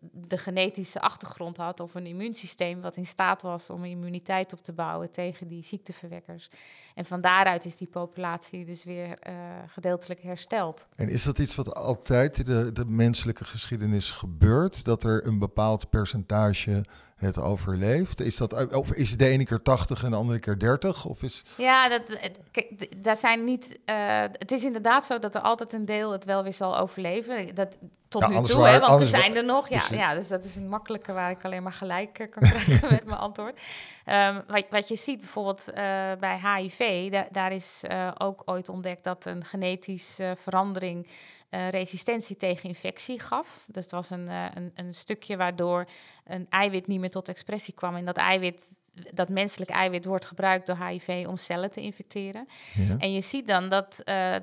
de 0.00 0.38
genetische 0.38 1.00
achtergrond 1.00 1.56
had 1.56 1.80
of 1.80 1.94
een 1.94 2.06
immuunsysteem 2.06 2.80
wat 2.80 2.96
in 2.96 3.06
staat 3.06 3.42
was 3.42 3.70
om 3.70 3.84
immuniteit 3.84 4.52
op 4.52 4.62
te 4.62 4.72
bouwen 4.72 5.10
tegen 5.10 5.48
die 5.48 5.64
ziekteverwekkers. 5.64 6.50
En 6.94 7.04
van 7.04 7.20
daaruit 7.20 7.64
is 7.64 7.76
die 7.76 7.88
populatie 7.88 8.64
dus 8.64 8.84
weer 8.84 9.08
uh, 9.08 9.34
gedeeltelijk 9.66 10.20
hersteld. 10.22 10.86
En 10.96 11.08
is 11.08 11.22
dat 11.22 11.38
iets 11.38 11.54
wat 11.54 11.74
altijd 11.74 12.38
in 12.38 12.44
de, 12.44 12.72
de 12.72 12.84
menselijke 12.84 13.44
geschiedenis 13.44 14.10
gebeurt? 14.10 14.84
Dat 14.84 15.04
er 15.04 15.26
een 15.26 15.38
bepaald 15.38 15.90
percentage 15.90 16.82
het 17.20 17.38
overleeft? 17.38 18.20
Is 18.20 18.36
dat, 18.36 18.74
of 18.74 18.92
is 18.92 19.16
de 19.16 19.26
ene 19.26 19.44
keer 19.44 19.62
80 19.62 20.04
en 20.04 20.10
de 20.10 20.16
andere 20.16 20.38
keer 20.38 20.58
30? 20.58 21.04
Of 21.04 21.22
is... 21.22 21.44
Ja, 21.56 21.88
dat, 21.88 22.02
kijk, 22.50 23.02
daar 23.02 23.16
zijn 23.16 23.44
niet. 23.44 23.78
Uh, 23.86 24.20
het 24.20 24.52
is 24.52 24.64
inderdaad 24.64 25.04
zo 25.04 25.18
dat 25.18 25.34
er 25.34 25.40
altijd 25.40 25.72
een 25.72 25.84
deel 25.84 26.12
het 26.12 26.24
wel 26.24 26.42
weer 26.42 26.52
zal 26.52 26.78
overleven. 26.78 27.54
Dat, 27.54 27.76
tot 28.08 28.28
nu 28.28 28.42
toe, 28.42 28.66
hè, 28.66 28.78
want 28.78 29.00
er 29.00 29.06
zijn 29.06 29.36
er 29.36 29.44
nog. 29.44 29.68
Ja, 29.68 29.82
ja, 29.90 30.14
dus 30.14 30.28
dat 30.28 30.44
is 30.44 30.56
een 30.56 30.68
makkelijke 30.68 31.12
waar 31.12 31.30
ik 31.30 31.44
alleen 31.44 31.62
maar 31.62 31.72
gelijk 31.72 32.18
uh, 32.18 32.30
kan 32.30 32.42
krijgen 32.50 32.88
met 32.90 33.04
mijn 33.04 33.18
antwoord. 33.18 33.60
Um, 34.06 34.42
wat, 34.46 34.66
wat, 34.70 34.88
je 34.88 34.96
ziet 34.96 35.18
bijvoorbeeld 35.18 35.64
uh, 35.68 35.74
bij 36.18 36.40
HIV, 36.42 37.10
da 37.10 37.26
daar 37.30 37.52
is 37.52 37.82
ook 38.18 38.42
ooit 38.44 38.68
ontdekt 38.68 39.04
dat 39.04 39.24
een 39.24 39.44
genetische 39.44 40.34
verandering 40.38 41.06
uh, 41.50 41.68
resistentie 41.68 42.36
tegen 42.36 42.68
infectie 42.68 43.20
gaf. 43.20 43.64
Dus 43.66 43.82
het 43.82 43.92
was 43.92 44.10
een, 44.10 44.26
uh, 44.28 44.46
een, 44.54 44.70
een, 44.74 44.94
stukje 44.94 45.36
waardoor 45.36 45.86
een 46.24 46.46
eiwit 46.50 46.86
niet 46.86 47.00
meer 47.00 47.10
tot 47.10 47.28
expressie 47.28 47.74
kwam. 47.74 47.96
En 47.96 48.04
dat 48.04 48.16
eiwit 48.16 48.68
dat 49.12 49.28
menselijk 49.28 49.70
eiwit 49.70 50.04
wordt 50.04 50.24
gebruikt 50.24 50.66
door 50.66 50.86
HIV 50.86 51.24
om 51.28 51.36
cellen 51.36 51.70
te 51.70 51.80
infecteren. 51.80 52.48
Ja. 52.74 52.96
En 52.98 53.12
je 53.12 53.20
ziet 53.20 53.46
dan 53.46 53.68
dat 53.68 54.02
uh, 54.04 54.34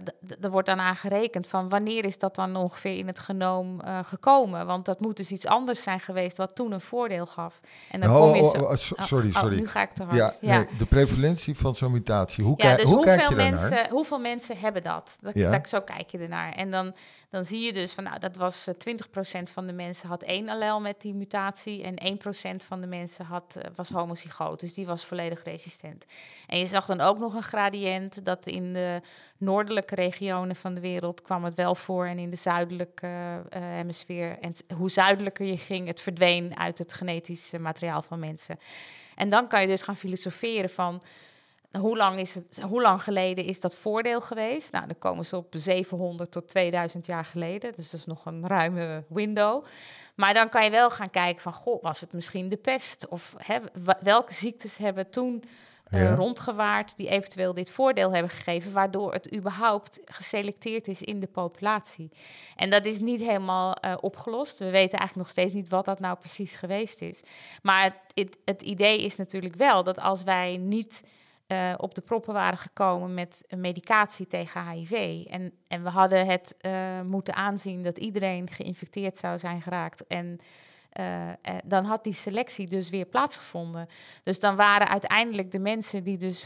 er 0.42 0.50
wordt 0.52 0.68
dan 0.68 0.80
aangerekend 0.80 1.48
van 1.48 1.70
wanneer 1.70 2.06
is 2.06 2.18
dat 2.18 2.36
dan 2.36 2.56
ongeveer 2.56 2.98
in 2.98 3.08
het 3.08 3.20
genoom 3.20 3.82
uh, 3.86 4.00
gekomen? 4.04 4.66
Want 4.66 4.86
dat 4.86 5.00
moet 5.00 5.18
dus 5.18 5.32
iets 5.32 5.46
anders 5.46 5.84
zijn 5.84 6.00
geweest 6.00 6.38
wat 6.38 6.56
toen 6.56 6.72
een 6.72 6.82
voordeel 6.82 7.26
gaf. 7.26 7.60
En 7.92 8.00
dan 8.00 8.10
oh, 8.10 8.22
kom 8.22 8.36
je 8.36 8.42
oh, 8.42 8.52
zo, 8.52 8.62
oh, 8.62 8.76
sorry, 9.06 9.30
oh, 9.30 9.40
sorry. 9.40 9.60
nu 9.60 9.68
ga 9.68 9.82
ik 9.82 9.94
te 9.94 10.04
hard. 10.04 10.16
Ja, 10.16 10.34
ja. 10.40 10.58
Nee, 10.58 10.68
de 10.78 10.86
prevalentie 10.86 11.58
van 11.58 11.76
zo'n 11.76 11.92
mutatie. 11.92 12.44
Hoe, 12.44 12.54
ja, 12.58 12.76
dus 12.76 12.84
hoe 12.84 12.94
hoeveel 12.94 13.16
kijk 13.16 13.30
je 13.30 13.36
mensen, 13.36 13.90
Hoeveel 13.90 14.20
mensen 14.20 14.58
hebben 14.58 14.84
dat? 14.84 15.18
dat, 15.22 15.36
ja. 15.36 15.52
dat? 15.52 15.70
Zo 15.70 15.82
kijk 15.82 16.10
je 16.10 16.18
ernaar. 16.18 16.54
En 16.54 16.72
dan, 16.72 16.96
dan 17.30 17.46
zie 17.46 17.62
je 17.62 17.74
dus 17.74 17.94
van, 17.94 18.04
nou, 18.04 18.20
dat 18.20 18.36
was 18.36 18.68
uh, 18.68 18.76
eh, 18.86 18.98
20% 19.48 19.52
van 19.52 19.68
de 19.68 19.74
mensen 19.74 20.10
had 20.10 20.24
één 20.24 20.50
allel 20.50 20.80
met 20.80 21.02
die 21.02 21.14
mutatie 21.14 21.84
en 21.84 22.20
1% 22.54 22.66
van 22.66 22.82
de 22.82 22.88
mensen 22.88 23.26
had, 23.26 23.58
was 23.76 23.90
homozygoot. 23.90 24.47
Dus 24.56 24.74
die 24.74 24.86
was 24.86 25.06
volledig 25.06 25.44
resistent. 25.44 26.06
En 26.48 26.60
je 26.60 26.66
zag 26.66 26.86
dan 26.86 27.02
ook 27.02 27.20
nog 27.20 27.34
een 27.34 27.44
gradiënt 27.44 28.26
dat 28.26 28.48
in 28.48 28.74
de 28.74 29.02
noordelijke 29.38 29.96
regionen 29.96 30.56
van 30.56 30.74
de 30.74 30.82
wereld 30.82 31.22
kwam 31.22 31.44
het 31.44 31.56
wel 31.56 31.76
voor 31.76 32.06
en 32.06 32.20
in 32.20 32.30
de 32.30 32.36
zuidelijke 32.36 33.08
uh, 33.08 33.42
hemisfeer. 33.50 34.38
En 34.40 34.54
hoe 34.76 34.90
zuidelijker 34.90 35.46
je 35.46 35.58
ging, 35.58 35.88
het 35.88 36.02
verdween 36.02 36.58
uit 36.58 36.78
het 36.78 36.94
genetische 36.94 37.60
materiaal 37.60 38.02
van 38.02 38.20
mensen. 38.20 38.60
En 39.16 39.30
dan 39.30 39.48
kan 39.48 39.62
je 39.62 39.68
dus 39.68 39.82
gaan 39.82 39.96
filosoferen 39.96 40.70
van 40.70 41.02
hoe 41.72 41.98
lang, 41.98 42.20
is 42.20 42.36
het, 42.36 42.62
hoe 42.62 42.82
lang 42.82 43.04
geleden 43.04 43.46
is 43.46 43.60
dat 43.60 43.76
voordeel 43.76 44.22
geweest? 44.22 44.72
Nou, 44.72 44.86
dan 44.86 44.98
komen 44.98 45.26
ze 45.26 45.38
op 45.38 45.54
700 45.58 46.32
tot 46.32 46.48
2000 46.48 47.06
jaar 47.06 47.26
geleden. 47.26 47.76
Dus 47.76 47.90
dat 47.90 48.00
is 48.00 48.06
nog 48.06 48.26
een 48.26 48.48
ruime 48.48 49.04
window. 49.08 49.66
Maar 50.16 50.34
dan 50.34 50.50
kan 50.50 50.64
je 50.64 50.70
wel 50.70 50.90
gaan 50.90 51.10
kijken 51.10 51.42
van, 51.42 51.54
goh, 51.54 51.84
was 51.84 52.02
het 52.02 52.14
misschien 52.14 52.50
de 52.50 52.58
pest? 52.58 53.08
Of 53.08 53.36
hè, 53.38 53.60
welke 54.02 54.34
ziektes 54.34 54.78
hebben 54.78 55.10
toen 55.10 55.44
uh, 55.92 56.14
rondgewaard 56.14 56.98
die 56.98 57.10
eventueel 57.10 57.54
dit 57.54 57.72
voordeel 57.72 58.12
hebben 58.12 58.32
gegeven, 58.32 58.74
waardoor 58.74 59.14
het 59.14 59.36
überhaupt 59.36 60.00
geselecteerd 60.06 60.88
is 60.88 61.02
in 61.02 61.20
de 61.20 61.28
populatie. 61.28 62.12
En 62.56 62.70
dat 62.70 62.86
is 62.86 63.00
niet 63.00 63.20
helemaal 63.20 63.76
uh, 63.86 63.94
opgelost. 64.02 64.60
We 64.60 64.70
weten 64.70 64.98
eigenlijk 65.00 65.16
nog 65.16 65.30
steeds 65.30 65.54
niet 65.54 65.70
wat 65.70 65.86
dat 65.86 66.00
nou 66.00 66.18
precies 66.18 66.56
geweest 66.56 67.02
is. 67.02 67.24
Maar 67.62 67.84
het, 67.84 67.94
het, 68.14 68.38
het 68.46 68.62
idee 68.62 69.02
is 69.02 69.16
natuurlijk 69.16 69.56
wel 69.56 69.84
dat 69.84 70.00
als 70.00 70.24
wij 70.24 70.58
niet 70.58 71.02
uh, 71.48 71.74
op 71.78 71.96
de 71.96 72.02
proppen 72.02 72.34
waren 72.34 72.58
gekomen 72.58 73.14
met 73.14 73.44
een 73.48 73.62
medicatie 73.62 74.28
tegen 74.28 74.70
HIV. 74.70 75.26
En, 75.26 75.54
en 75.68 75.84
we 75.84 75.90
hadden 75.90 76.28
het 76.28 76.56
uh, 76.62 77.02
moeten 77.02 77.36
aanzien 77.36 77.84
dat 77.84 77.98
iedereen 77.98 78.50
geïnfecteerd 78.50 79.18
zou 79.18 79.40
zijn 79.40 79.62
geraakt. 79.62 80.08
En 80.08 80.40
uh, 81.00 81.32
dan 81.64 81.86
had 81.86 82.04
die 82.04 82.14
selectie 82.14 82.68
dus 82.68 82.90
weer 82.90 83.06
plaatsgevonden. 83.06 83.88
Dus 84.24 84.40
dan 84.40 84.56
waren 84.56 84.88
uiteindelijk 84.88 85.52
de 85.52 85.60
mensen 85.60 86.04
die 86.04 86.18
dus 86.18 86.46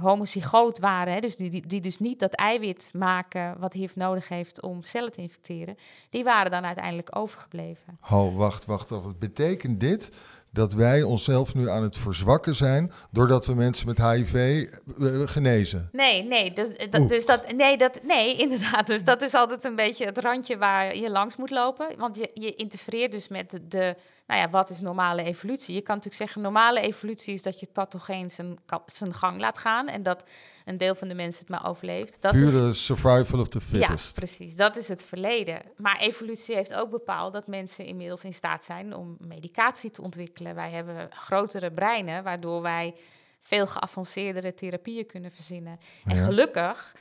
homozygoot 0.00 0.78
waren, 0.78 1.12
hè, 1.12 1.20
dus 1.20 1.36
die, 1.36 1.50
die, 1.50 1.66
die, 1.66 1.80
dus 1.80 1.98
niet 1.98 2.20
dat 2.20 2.34
eiwit 2.34 2.90
maken 2.94 3.58
wat 3.58 3.72
HIV 3.72 3.94
nodig 3.94 4.28
heeft 4.28 4.62
om 4.62 4.82
cellen 4.82 5.12
te 5.12 5.20
infecteren, 5.20 5.76
die 6.10 6.24
waren 6.24 6.50
dan 6.50 6.64
uiteindelijk 6.64 7.16
overgebleven. 7.16 7.98
Oh, 8.10 8.36
wacht, 8.36 8.64
wacht. 8.64 8.90
Wat 8.90 9.18
betekent 9.18 9.80
dit? 9.80 10.10
Dat 10.52 10.72
wij 10.72 11.02
onszelf 11.02 11.54
nu 11.54 11.68
aan 11.68 11.82
het 11.82 11.96
verzwakken 11.96 12.54
zijn 12.54 12.92
doordat 13.10 13.46
we 13.46 13.54
mensen 13.54 13.86
met 13.86 14.02
HIV 14.02 14.34
eh, 14.34 15.06
genezen. 15.24 15.88
Nee, 15.92 16.22
nee, 16.24 16.52
dus, 16.52 16.72
eh, 16.72 16.90
dat, 16.90 17.08
dus 17.08 17.26
dat, 17.26 17.52
nee, 17.52 17.76
dat, 17.76 18.00
nee, 18.02 18.36
inderdaad. 18.44 18.86
Dus 18.86 19.04
dat 19.04 19.22
is 19.22 19.34
altijd 19.34 19.64
een 19.64 19.76
beetje 19.76 20.04
het 20.04 20.18
randje 20.18 20.58
waar 20.58 20.96
je 20.96 21.10
langs 21.10 21.36
moet 21.36 21.50
lopen. 21.50 21.94
Want 21.98 22.16
je, 22.16 22.30
je 22.34 22.54
interfereert 22.54 23.12
dus 23.12 23.28
met 23.28 23.60
de, 23.68 23.96
nou 24.32 24.44
ja, 24.44 24.50
wat 24.50 24.70
is 24.70 24.80
normale 24.80 25.22
evolutie? 25.22 25.74
Je 25.74 25.80
kan 25.80 25.96
natuurlijk 25.96 26.22
zeggen, 26.22 26.42
normale 26.42 26.80
evolutie 26.80 27.34
is 27.34 27.42
dat 27.42 27.54
je 27.60 27.64
het 27.64 27.74
pathogeen 27.74 28.30
zijn, 28.30 28.58
zijn 28.86 29.14
gang 29.14 29.40
laat 29.40 29.58
gaan 29.58 29.88
en 29.88 30.02
dat 30.02 30.24
een 30.64 30.76
deel 30.76 30.94
van 30.94 31.08
de 31.08 31.14
mensen 31.14 31.40
het 31.40 31.50
maar 31.50 31.70
overleeft. 31.70 32.22
Dat 32.22 32.32
Pure 32.32 32.68
is, 32.68 32.84
survival 32.84 33.40
of 33.40 33.48
the 33.48 33.60
fittest. 33.60 34.06
Ja, 34.06 34.12
precies. 34.14 34.56
Dat 34.56 34.76
is 34.76 34.88
het 34.88 35.04
verleden. 35.04 35.62
Maar 35.76 35.98
evolutie 35.98 36.54
heeft 36.54 36.74
ook 36.74 36.90
bepaald 36.90 37.32
dat 37.32 37.46
mensen 37.46 37.84
inmiddels 37.84 38.24
in 38.24 38.34
staat 38.34 38.64
zijn 38.64 38.94
om 38.96 39.16
medicatie 39.18 39.90
te 39.90 40.02
ontwikkelen. 40.02 40.54
Wij 40.54 40.70
hebben 40.70 41.08
grotere 41.10 41.70
breinen, 41.70 42.22
waardoor 42.22 42.62
wij 42.62 42.94
veel 43.40 43.66
geavanceerdere 43.66 44.54
therapieën 44.54 45.06
kunnen 45.06 45.30
verzinnen. 45.30 45.80
En 46.04 46.16
gelukkig 46.16 46.94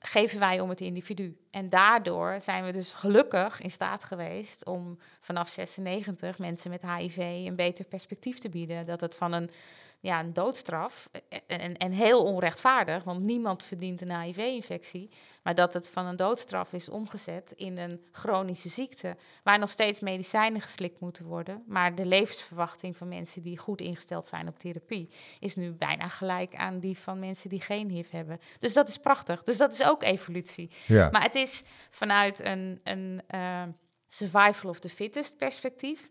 geven 0.00 0.38
wij 0.38 0.60
om 0.60 0.68
het 0.68 0.80
individu. 0.80 1.36
En 1.50 1.68
daardoor 1.68 2.40
zijn 2.40 2.64
we 2.64 2.72
dus 2.72 2.92
gelukkig 2.92 3.60
in 3.60 3.70
staat 3.70 4.04
geweest 4.04 4.64
om 4.64 4.98
vanaf 5.20 5.48
96 5.48 6.38
mensen 6.38 6.70
met 6.70 6.82
HIV 6.82 7.16
een 7.16 7.56
beter 7.56 7.84
perspectief 7.84 8.38
te 8.38 8.48
bieden. 8.48 8.86
Dat 8.86 9.00
het 9.00 9.14
van 9.14 9.32
een 9.32 9.50
ja, 10.06 10.20
een 10.20 10.32
doodstraf. 10.32 11.08
En, 11.46 11.76
en 11.76 11.92
heel 11.92 12.24
onrechtvaardig, 12.24 13.04
want 13.04 13.22
niemand 13.22 13.62
verdient 13.62 14.00
een 14.00 14.20
HIV-infectie. 14.20 15.10
Maar 15.42 15.54
dat 15.54 15.72
het 15.72 15.88
van 15.88 16.06
een 16.06 16.16
doodstraf 16.16 16.72
is 16.72 16.88
omgezet 16.88 17.52
in 17.56 17.78
een 17.78 18.00
chronische 18.12 18.68
ziekte. 18.68 19.16
Waar 19.42 19.58
nog 19.58 19.70
steeds 19.70 20.00
medicijnen 20.00 20.60
geslikt 20.60 21.00
moeten 21.00 21.24
worden. 21.24 21.64
Maar 21.66 21.94
de 21.94 22.06
levensverwachting 22.06 22.96
van 22.96 23.08
mensen 23.08 23.42
die 23.42 23.58
goed 23.58 23.80
ingesteld 23.80 24.26
zijn 24.26 24.48
op 24.48 24.58
therapie. 24.58 25.08
is 25.40 25.56
nu 25.56 25.70
bijna 25.72 26.08
gelijk 26.08 26.54
aan 26.54 26.78
die 26.78 26.98
van 26.98 27.18
mensen 27.18 27.48
die 27.48 27.60
geen 27.60 27.90
HIV 27.90 28.10
hebben. 28.10 28.40
Dus 28.58 28.72
dat 28.72 28.88
is 28.88 28.96
prachtig. 28.96 29.42
Dus 29.42 29.56
dat 29.56 29.72
is 29.72 29.84
ook 29.84 30.02
evolutie. 30.02 30.70
Ja. 30.86 31.10
Maar 31.10 31.22
het 31.22 31.34
is 31.34 31.62
vanuit 31.90 32.44
een. 32.44 32.80
een 32.84 33.22
uh, 33.34 33.62
survival 34.08 34.70
of 34.70 34.80
the 34.80 34.88
fittest 34.88 35.36
perspectief 35.36 36.08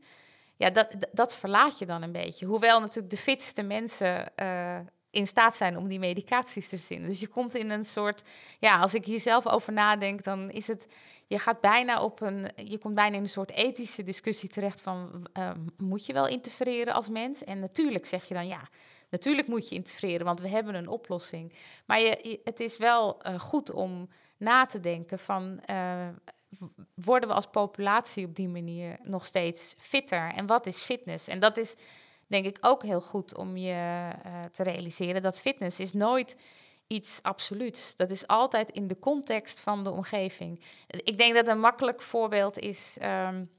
ja, 0.57 0.69
dat, 0.69 0.87
dat 1.11 1.35
verlaat 1.35 1.79
je 1.79 1.85
dan 1.85 2.01
een 2.01 2.11
beetje. 2.11 2.45
Hoewel 2.45 2.79
natuurlijk 2.79 3.09
de 3.09 3.17
fitste 3.17 3.63
mensen 3.63 4.31
uh, 4.35 4.79
in 5.09 5.27
staat 5.27 5.55
zijn 5.55 5.77
om 5.77 5.87
die 5.87 5.99
medicaties 5.99 6.69
te 6.69 6.77
verzinnen. 6.77 7.09
Dus 7.09 7.19
je 7.19 7.27
komt 7.27 7.55
in 7.55 7.69
een 7.69 7.83
soort, 7.83 8.23
ja, 8.59 8.79
als 8.79 8.93
ik 8.93 9.05
hier 9.05 9.19
zelf 9.19 9.47
over 9.47 9.73
nadenk, 9.73 10.23
dan 10.23 10.51
is 10.51 10.67
het, 10.67 10.87
je 11.27 11.39
gaat 11.39 11.61
bijna 11.61 12.01
op 12.01 12.21
een, 12.21 12.47
je 12.55 12.77
komt 12.77 12.95
bijna 12.95 13.15
in 13.15 13.23
een 13.23 13.29
soort 13.29 13.51
ethische 13.51 14.03
discussie 14.03 14.49
terecht 14.49 14.81
van, 14.81 15.27
uh, 15.37 15.51
moet 15.77 16.05
je 16.05 16.13
wel 16.13 16.27
interfereren 16.27 16.93
als 16.93 17.09
mens? 17.09 17.43
En 17.43 17.59
natuurlijk 17.59 18.05
zeg 18.05 18.25
je 18.25 18.33
dan 18.33 18.47
ja. 18.47 18.69
Natuurlijk 19.09 19.47
moet 19.47 19.69
je 19.69 19.75
interfereren, 19.75 20.25
want 20.25 20.39
we 20.39 20.47
hebben 20.47 20.75
een 20.75 20.87
oplossing. 20.87 21.53
Maar 21.85 21.99
je, 21.99 22.39
het 22.43 22.59
is 22.59 22.77
wel 22.77 23.27
uh, 23.27 23.39
goed 23.39 23.71
om 23.71 24.09
na 24.37 24.65
te 24.65 24.79
denken 24.79 25.19
van 25.19 25.59
worden 26.93 27.29
we 27.29 27.35
als 27.35 27.47
populatie 27.47 28.25
op 28.25 28.35
die 28.35 28.47
manier 28.47 28.99
nog 29.03 29.25
steeds 29.25 29.75
fitter? 29.77 30.33
En 30.33 30.45
wat 30.45 30.65
is 30.65 30.77
fitness? 30.77 31.27
En 31.27 31.39
dat 31.39 31.57
is 31.57 31.75
denk 32.27 32.45
ik 32.45 32.57
ook 32.61 32.83
heel 32.83 33.01
goed 33.01 33.37
om 33.37 33.57
je 33.57 34.09
uh, 34.25 34.43
te 34.51 34.63
realiseren 34.63 35.21
dat 35.21 35.39
fitness 35.39 35.79
is 35.79 35.93
nooit 35.93 36.37
iets 36.87 37.19
absoluuts. 37.21 37.95
Dat 37.95 38.11
is 38.11 38.27
altijd 38.27 38.69
in 38.69 38.87
de 38.87 38.99
context 38.99 39.59
van 39.59 39.83
de 39.83 39.91
omgeving. 39.91 40.61
Ik 40.87 41.17
denk 41.17 41.33
dat 41.33 41.47
een 41.47 41.59
makkelijk 41.59 42.01
voorbeeld 42.01 42.59
is 42.59 42.97
um, 43.01 43.49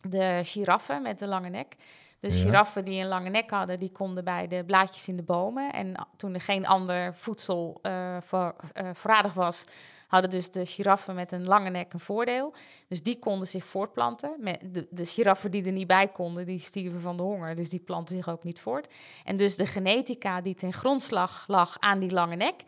de 0.00 0.40
giraffen 0.42 1.02
met 1.02 1.18
de 1.18 1.26
lange 1.26 1.48
nek. 1.48 1.76
De 2.20 2.28
ja. 2.28 2.42
giraffen 2.42 2.84
die 2.84 3.00
een 3.00 3.08
lange 3.08 3.28
nek 3.28 3.50
hadden, 3.50 3.78
die 3.78 3.92
konden 3.92 4.24
bij 4.24 4.48
de 4.48 4.64
blaadjes 4.64 5.08
in 5.08 5.14
de 5.14 5.22
bomen. 5.22 5.72
En 5.72 6.06
toen 6.16 6.34
er 6.34 6.40
geen 6.40 6.66
ander 6.66 7.14
voedsel 7.14 7.78
uh, 7.82 8.16
voor, 8.20 8.54
uh, 8.74 8.90
voorradig 8.92 9.32
was, 9.32 9.64
hadden 10.06 10.30
dus 10.30 10.50
de 10.50 10.66
giraffen 10.66 11.14
met 11.14 11.32
een 11.32 11.44
lange 11.44 11.70
nek 11.70 11.92
een 11.92 12.00
voordeel. 12.00 12.54
Dus 12.88 13.02
die 13.02 13.18
konden 13.18 13.48
zich 13.48 13.64
voortplanten. 13.66 14.36
De, 14.72 14.86
de 14.90 15.06
giraffen 15.06 15.50
die 15.50 15.64
er 15.64 15.72
niet 15.72 15.86
bij 15.86 16.08
konden, 16.08 16.46
die 16.46 16.60
stierven 16.60 17.00
van 17.00 17.16
de 17.16 17.22
honger. 17.22 17.54
Dus 17.54 17.68
die 17.68 17.80
planten 17.80 18.16
zich 18.16 18.28
ook 18.28 18.44
niet 18.44 18.60
voort. 18.60 18.94
En 19.24 19.36
dus 19.36 19.56
de 19.56 19.66
genetica 19.66 20.40
die 20.40 20.54
ten 20.54 20.72
grondslag 20.72 21.44
lag 21.46 21.76
aan 21.78 21.98
die 21.98 22.10
lange 22.10 22.36
nek 22.36 22.62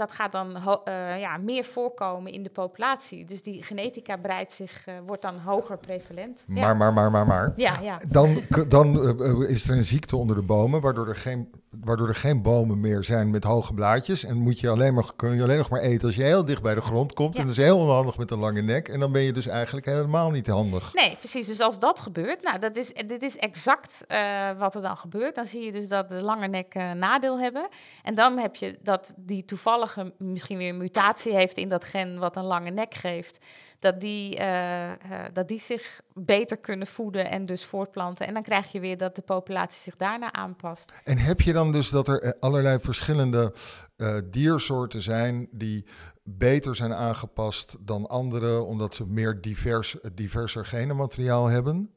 dat 0.00 0.12
gaat 0.12 0.32
dan 0.32 0.56
uh, 0.56 1.20
ja, 1.20 1.36
meer 1.36 1.64
voorkomen 1.64 2.32
in 2.32 2.42
de 2.42 2.50
populatie. 2.50 3.24
Dus 3.24 3.42
die 3.42 3.62
genetica 3.62 4.16
breidt 4.16 4.52
zich, 4.52 4.86
uh, 4.88 4.94
wordt 5.06 5.22
dan 5.22 5.38
hoger 5.38 5.78
prevalent. 5.78 6.40
Maar, 6.46 6.58
ja. 6.58 6.74
maar, 6.74 6.92
maar, 6.92 7.10
maar, 7.10 7.26
maar. 7.26 7.52
Ja, 7.56 7.80
ja. 7.82 8.00
Dan, 8.08 8.42
dan 8.68 9.18
uh, 9.20 9.50
is 9.50 9.68
er 9.68 9.76
een 9.76 9.84
ziekte 9.84 10.16
onder 10.16 10.36
de 10.36 10.42
bomen, 10.42 10.80
waardoor 10.80 11.08
er, 11.08 11.16
geen, 11.16 11.50
waardoor 11.84 12.08
er 12.08 12.14
geen 12.14 12.42
bomen 12.42 12.80
meer 12.80 13.04
zijn 13.04 13.30
met 13.30 13.44
hoge 13.44 13.74
blaadjes. 13.74 14.24
En 14.24 14.36
moet 14.36 14.60
je 14.60 14.68
alleen 14.68 14.94
maar, 14.94 15.04
kun 15.16 15.34
je 15.34 15.42
alleen 15.42 15.58
nog 15.58 15.70
maar 15.70 15.80
eten 15.80 16.06
als 16.06 16.16
je 16.16 16.22
heel 16.22 16.44
dicht 16.44 16.62
bij 16.62 16.74
de 16.74 16.80
grond 16.80 17.12
komt. 17.12 17.34
Ja. 17.34 17.40
En 17.40 17.46
dat 17.46 17.56
is 17.56 17.64
heel 17.64 17.78
onhandig 17.78 18.18
met 18.18 18.30
een 18.30 18.38
lange 18.38 18.62
nek. 18.62 18.88
En 18.88 19.00
dan 19.00 19.12
ben 19.12 19.22
je 19.22 19.32
dus 19.32 19.46
eigenlijk 19.46 19.86
helemaal 19.86 20.30
niet 20.30 20.46
handig. 20.46 20.94
Nee, 20.94 21.16
precies. 21.16 21.46
Dus 21.46 21.60
als 21.60 21.78
dat 21.78 22.00
gebeurt, 22.00 22.42
nou, 22.42 22.58
dat 22.58 22.76
is, 22.76 22.92
dit 23.06 23.22
is 23.22 23.36
exact 23.36 24.04
wat 24.58 24.74
er 24.74 24.82
dan 24.82 24.96
gebeurt. 24.96 25.34
Dan 25.34 25.46
zie 25.46 25.64
je 25.64 25.72
dus 25.72 25.88
dat 25.88 26.08
de 26.08 26.22
lange 26.22 26.48
nek 26.48 26.74
nadeel 26.94 27.40
hebben. 27.40 27.68
En 28.02 28.14
dan 28.14 28.38
heb 28.38 28.56
je 28.56 28.78
dat 28.82 29.14
die 29.16 29.44
toevallig 29.44 29.89
misschien 30.18 30.58
weer 30.58 30.68
een 30.68 30.76
mutatie 30.76 31.34
heeft 31.34 31.56
in 31.56 31.68
dat 31.68 31.84
gen 31.84 32.18
wat 32.18 32.36
een 32.36 32.44
lange 32.44 32.70
nek 32.70 32.94
geeft, 32.94 33.38
dat 33.78 34.00
die, 34.00 34.38
uh, 34.38 34.88
uh, 34.88 34.94
dat 35.32 35.48
die 35.48 35.58
zich 35.58 36.00
beter 36.14 36.56
kunnen 36.56 36.86
voeden 36.86 37.30
en 37.30 37.46
dus 37.46 37.64
voortplanten. 37.64 38.26
En 38.26 38.34
dan 38.34 38.42
krijg 38.42 38.72
je 38.72 38.80
weer 38.80 38.98
dat 38.98 39.14
de 39.16 39.22
populatie 39.22 39.80
zich 39.80 39.96
daarna 39.96 40.32
aanpast. 40.32 40.92
En 41.04 41.18
heb 41.18 41.40
je 41.40 41.52
dan 41.52 41.72
dus 41.72 41.90
dat 41.90 42.08
er 42.08 42.22
eh, 42.22 42.30
allerlei 42.40 42.78
verschillende 42.80 43.52
uh, 43.96 44.16
diersoorten 44.24 45.02
zijn 45.02 45.48
die 45.50 45.84
beter 46.22 46.74
zijn 46.74 46.94
aangepast 46.94 47.76
dan 47.80 48.06
andere, 48.06 48.60
omdat 48.62 48.94
ze 48.94 49.04
meer 49.06 49.40
divers, 49.40 49.96
diverser 50.14 50.66
genenmateriaal 50.66 51.46
hebben? 51.46 51.90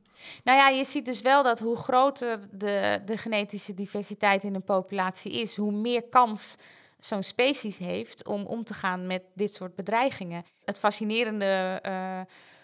Nou 0.43 0.57
ja, 0.57 0.69
je 0.69 0.83
ziet 0.83 1.05
dus 1.05 1.21
wel 1.21 1.43
dat 1.43 1.59
hoe 1.59 1.77
groter 1.77 2.39
de, 2.51 3.01
de 3.05 3.17
genetische 3.17 3.73
diversiteit 3.73 4.43
in 4.43 4.55
een 4.55 4.63
populatie 4.63 5.41
is, 5.41 5.55
hoe 5.55 5.71
meer 5.71 6.03
kans 6.03 6.55
zo'n 7.05 7.23
species 7.23 7.77
heeft 7.77 8.27
om 8.27 8.45
om 8.45 8.63
te 8.63 8.73
gaan 8.73 9.07
met 9.07 9.23
dit 9.33 9.53
soort 9.53 9.75
bedreigingen. 9.75 10.45
Het 10.65 10.79
fascinerende 10.79 11.79
uh, 11.85 12.21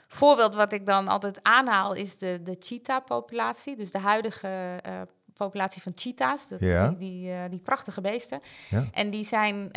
voorbeeld 0.08 0.56
wat 0.56 0.74
ik 0.74 0.86
dan 0.86 1.08
altijd 1.08 1.40
aanhaal 1.42 1.94
is 1.94 2.18
de, 2.18 2.40
de 2.44 2.56
cheetah-populatie. 2.60 3.76
Dus 3.76 3.92
de 3.92 4.00
huidige 4.00 4.80
uh, 4.88 5.02
populatie 5.34 5.82
van 5.82 5.92
cheetahs, 5.96 6.48
dat, 6.48 6.60
ja. 6.60 6.88
die, 6.88 6.98
die, 6.98 7.30
uh, 7.30 7.42
die, 7.50 7.60
prachtige 7.60 8.02
beesten. 8.02 8.40
Ja. 8.70 8.86
En 8.92 9.10
die 9.10 9.24
zijn, 9.24 9.70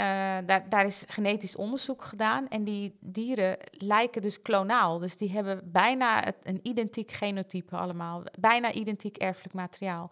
daar, 0.47 0.69
daar 0.69 0.87
is 0.87 1.05
genetisch 1.09 1.57
onderzoek 1.57 2.05
gedaan. 2.05 2.49
En 2.49 2.65
die 2.65 2.97
dieren 3.01 3.57
lijken 3.71 4.23
dus 4.23 4.43
klonaal. 4.43 4.99
Dus 4.99 5.17
die 5.17 5.31
hebben 5.31 5.61
bijna 5.65 6.25
het, 6.25 6.37
een 6.43 6.61
identiek 6.63 7.11
genotype 7.11 7.77
allemaal. 7.77 8.23
Bijna 8.39 8.73
identiek 8.73 9.17
erfelijk 9.17 9.55
materiaal. 9.55 10.11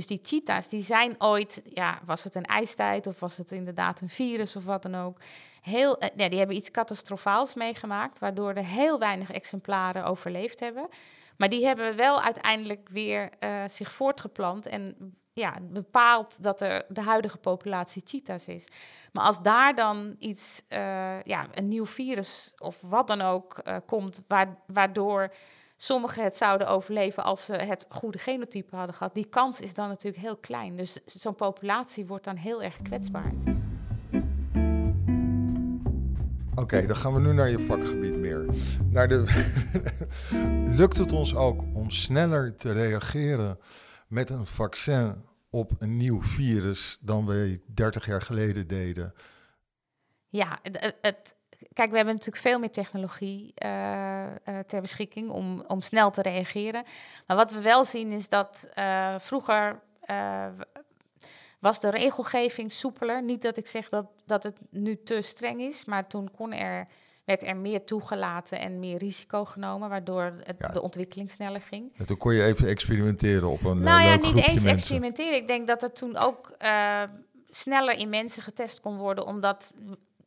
Dus 0.00 0.08
die 0.08 0.20
cheetahs, 0.22 0.68
die 0.68 0.82
zijn 0.82 1.14
ooit, 1.18 1.62
ja, 1.64 2.00
was 2.04 2.24
het 2.24 2.34
een 2.34 2.44
ijstijd 2.44 3.06
of 3.06 3.20
was 3.20 3.36
het 3.36 3.52
inderdaad 3.52 4.00
een 4.00 4.08
virus 4.08 4.56
of 4.56 4.64
wat 4.64 4.82
dan 4.82 4.94
ook. 4.94 5.18
Heel, 5.62 5.98
eh, 5.98 6.08
ja, 6.14 6.28
die 6.28 6.38
hebben 6.38 6.56
iets 6.56 6.70
catastrofaals 6.70 7.54
meegemaakt, 7.54 8.18
waardoor 8.18 8.54
er 8.54 8.64
heel 8.64 8.98
weinig 8.98 9.30
exemplaren 9.30 10.04
overleefd 10.04 10.60
hebben. 10.60 10.88
Maar 11.36 11.48
die 11.48 11.66
hebben 11.66 11.96
wel 11.96 12.22
uiteindelijk 12.22 12.88
weer 12.88 13.30
uh, 13.40 13.62
zich 13.66 13.92
voortgeplant 13.92 14.66
en 14.66 14.96
ja, 15.32 15.56
bepaalt 15.60 16.36
dat 16.42 16.60
er 16.60 16.84
de 16.88 17.02
huidige 17.02 17.38
populatie 17.38 18.02
cheetahs 18.04 18.48
is. 18.48 18.68
Maar 19.12 19.24
als 19.24 19.42
daar 19.42 19.74
dan 19.74 20.16
iets, 20.18 20.62
uh, 20.68 21.22
ja, 21.22 21.46
een 21.54 21.68
nieuw 21.68 21.86
virus 21.86 22.52
of 22.58 22.80
wat 22.80 23.06
dan 23.06 23.20
ook 23.20 23.62
komt, 23.86 24.22
waardoor 24.66 25.32
sommigen 25.82 26.24
het 26.24 26.36
zouden 26.36 26.68
overleven 26.68 27.24
als 27.24 27.44
ze 27.44 27.52
het 27.52 27.86
goede 27.88 28.18
genotype 28.18 28.76
hadden 28.76 28.94
gehad. 28.94 29.14
Die 29.14 29.24
kans 29.24 29.60
is 29.60 29.74
dan 29.74 29.88
natuurlijk 29.88 30.22
heel 30.22 30.36
klein. 30.36 30.76
Dus 30.76 30.98
zo'n 31.04 31.34
populatie 31.34 32.06
wordt 32.06 32.24
dan 32.24 32.36
heel 32.36 32.62
erg 32.62 32.82
kwetsbaar. 32.82 33.32
Oké, 36.50 36.60
okay, 36.60 36.86
dan 36.86 36.96
gaan 36.96 37.14
we 37.14 37.20
nu 37.20 37.32
naar 37.32 37.50
je 37.50 37.58
vakgebied 37.58 38.16
meer. 38.16 38.44
Naar 38.90 39.08
de 39.08 39.24
Lukt 40.80 40.96
het 40.96 41.12
ons 41.12 41.34
ook 41.34 41.62
om 41.74 41.90
sneller 41.90 42.56
te 42.56 42.72
reageren 42.72 43.58
met 44.08 44.30
een 44.30 44.46
vaccin 44.46 45.24
op 45.50 45.72
een 45.78 45.96
nieuw 45.96 46.22
virus 46.22 46.98
dan 47.00 47.26
we 47.26 47.60
30 47.66 48.06
jaar 48.06 48.22
geleden 48.22 48.66
deden? 48.66 49.14
Ja, 50.28 50.58
het, 50.62 50.94
het, 51.00 51.34
kijk, 51.72 51.90
we 51.90 51.96
hebben 51.96 52.14
natuurlijk 52.14 52.42
veel 52.42 52.58
meer 52.58 52.70
technologie 52.70 53.54
uh, 53.64 54.22
uh, 54.22 54.58
ter 54.66 54.80
beschikking 54.80 55.30
om, 55.30 55.64
om 55.66 55.82
snel 55.82 56.10
te 56.10 56.22
reageren. 56.22 56.84
Maar 57.26 57.36
wat 57.36 57.52
we 57.52 57.60
wel 57.60 57.84
zien 57.84 58.12
is 58.12 58.28
dat 58.28 58.68
uh, 58.78 59.14
vroeger 59.18 59.80
was 61.58 61.80
de 61.80 61.90
regelgeving 61.90 62.72
soepeler. 62.72 63.22
Niet 63.22 63.42
dat 63.42 63.56
ik 63.56 63.66
zeg 63.66 63.88
dat, 63.88 64.06
dat 64.26 64.42
het 64.42 64.56
nu 64.70 65.02
te 65.02 65.20
streng 65.20 65.60
is, 65.60 65.84
maar 65.84 66.06
toen 66.06 66.30
kon 66.30 66.52
er, 66.52 66.86
werd 67.24 67.42
er 67.42 67.56
meer 67.56 67.84
toegelaten 67.84 68.58
en 68.58 68.78
meer 68.78 68.98
risico 68.98 69.44
genomen, 69.44 69.88
waardoor 69.88 70.22
het, 70.22 70.56
ja. 70.58 70.68
de 70.68 70.82
ontwikkeling 70.82 71.30
sneller 71.30 71.60
ging. 71.60 71.92
En 71.96 72.06
toen 72.06 72.16
kon 72.16 72.34
je 72.34 72.42
even 72.42 72.68
experimenteren 72.68 73.48
op 73.48 73.64
een 73.64 73.80
Nou 73.80 74.02
ja, 74.02 74.16
niet 74.16 74.36
eens 74.36 74.46
mensen. 74.46 74.70
experimenteren. 74.70 75.34
Ik 75.34 75.48
denk 75.48 75.66
dat 75.66 75.82
er 75.82 75.92
toen 75.92 76.16
ook 76.16 76.56
sneller 77.50 77.98
in 77.98 78.08
mensen 78.08 78.42
getest 78.42 78.80
kon 78.80 78.96
worden, 78.96 79.26
omdat 79.26 79.72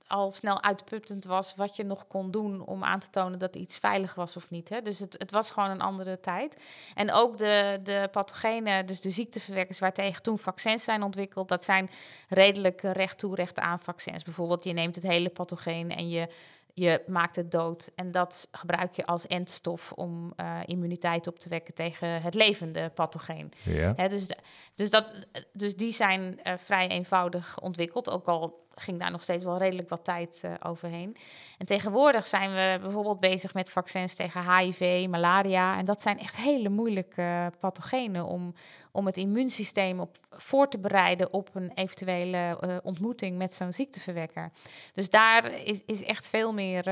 al 0.07 0.31
snel 0.31 0.63
uitputtend 0.63 1.25
was 1.25 1.55
wat 1.55 1.75
je 1.75 1.83
nog 1.83 2.07
kon 2.07 2.31
doen 2.31 2.65
om 2.65 2.83
aan 2.83 2.99
te 2.99 3.09
tonen 3.09 3.39
dat 3.39 3.55
iets 3.55 3.77
veilig 3.77 4.15
was 4.15 4.35
of 4.35 4.49
niet. 4.49 4.69
Hè? 4.69 4.81
Dus 4.81 4.99
het, 4.99 5.15
het 5.17 5.31
was 5.31 5.51
gewoon 5.51 5.69
een 5.69 5.81
andere 5.81 6.19
tijd. 6.19 6.63
En 6.93 7.11
ook 7.11 7.37
de, 7.37 7.79
de 7.83 8.09
pathogenen, 8.11 8.85
dus 8.85 9.01
de 9.01 9.09
ziekteverwekkers 9.09 9.79
waartegen 9.79 10.21
toen 10.21 10.39
vaccins 10.39 10.83
zijn 10.83 11.03
ontwikkeld, 11.03 11.47
dat 11.47 11.63
zijn 11.63 11.89
redelijk 12.29 12.81
recht 12.81 13.17
toe, 13.17 13.35
recht 13.35 13.59
aan 13.59 13.79
vaccins. 13.79 14.23
Bijvoorbeeld, 14.23 14.63
je 14.63 14.73
neemt 14.73 14.95
het 14.95 15.03
hele 15.03 15.29
pathogeen 15.29 15.91
en 15.91 16.09
je 16.09 16.27
je 16.73 17.03
maakt 17.07 17.35
het 17.35 17.51
dood. 17.51 17.91
En 17.95 18.11
dat 18.11 18.47
gebruik 18.51 18.95
je 18.95 19.05
als 19.05 19.27
endstof 19.27 19.91
om 19.91 20.33
uh, 20.37 20.59
immuniteit 20.65 21.27
op 21.27 21.39
te 21.39 21.49
wekken 21.49 21.73
tegen 21.73 22.21
het 22.21 22.33
levende 22.33 22.89
pathogeen. 22.89 23.51
Ja. 23.63 23.93
Hè, 23.95 24.09
dus, 24.09 24.27
de, 24.27 24.37
dus, 24.75 24.89
dat, 24.89 25.13
dus 25.51 25.75
die 25.75 25.91
zijn 25.91 26.39
uh, 26.43 26.53
vrij 26.57 26.87
eenvoudig 26.87 27.59
ontwikkeld. 27.59 28.09
Ook 28.09 28.27
al 28.27 28.62
ging 28.75 28.99
daar 28.99 29.11
nog 29.11 29.21
steeds 29.21 29.43
wel 29.43 29.57
redelijk 29.57 29.89
wat 29.89 30.03
tijd 30.03 30.41
uh, 30.45 30.51
overheen. 30.63 31.17
En 31.57 31.65
tegenwoordig 31.65 32.27
zijn 32.27 32.49
we 32.49 32.77
bijvoorbeeld 32.81 33.19
bezig 33.19 33.53
met 33.53 33.69
vaccins 33.69 34.15
tegen 34.15 34.57
HIV, 34.57 35.07
malaria. 35.09 35.77
En 35.77 35.85
dat 35.85 36.01
zijn 36.01 36.19
echt 36.19 36.35
hele 36.35 36.69
moeilijke 36.69 37.51
pathogenen 37.59 38.25
om, 38.25 38.53
om 38.91 39.05
het 39.05 39.17
immuunsysteem 39.17 39.99
op 39.99 40.17
voor 40.29 40.69
te 40.69 40.79
bereiden 40.79 41.33
op 41.33 41.49
een 41.53 41.71
eventuele 41.73 42.57
uh, 42.61 42.77
ontmoeting 42.83 43.37
met 43.37 43.53
zo'n 43.53 43.73
ziekteverwekker. 43.73 44.51
Dus 44.93 45.09
daar 45.09 45.51
is, 45.51 45.81
is 45.85 46.03
echt 46.03 46.27
veel 46.27 46.53
meer 46.53 46.83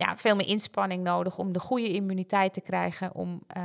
ja, 0.00 0.16
veel 0.16 0.36
meer 0.36 0.46
inspanning 0.46 1.02
nodig 1.02 1.38
om 1.38 1.52
de 1.52 1.58
goede 1.58 1.92
immuniteit 1.92 2.52
te 2.52 2.60
krijgen 2.60 3.14
om, 3.14 3.42
uh, 3.56 3.62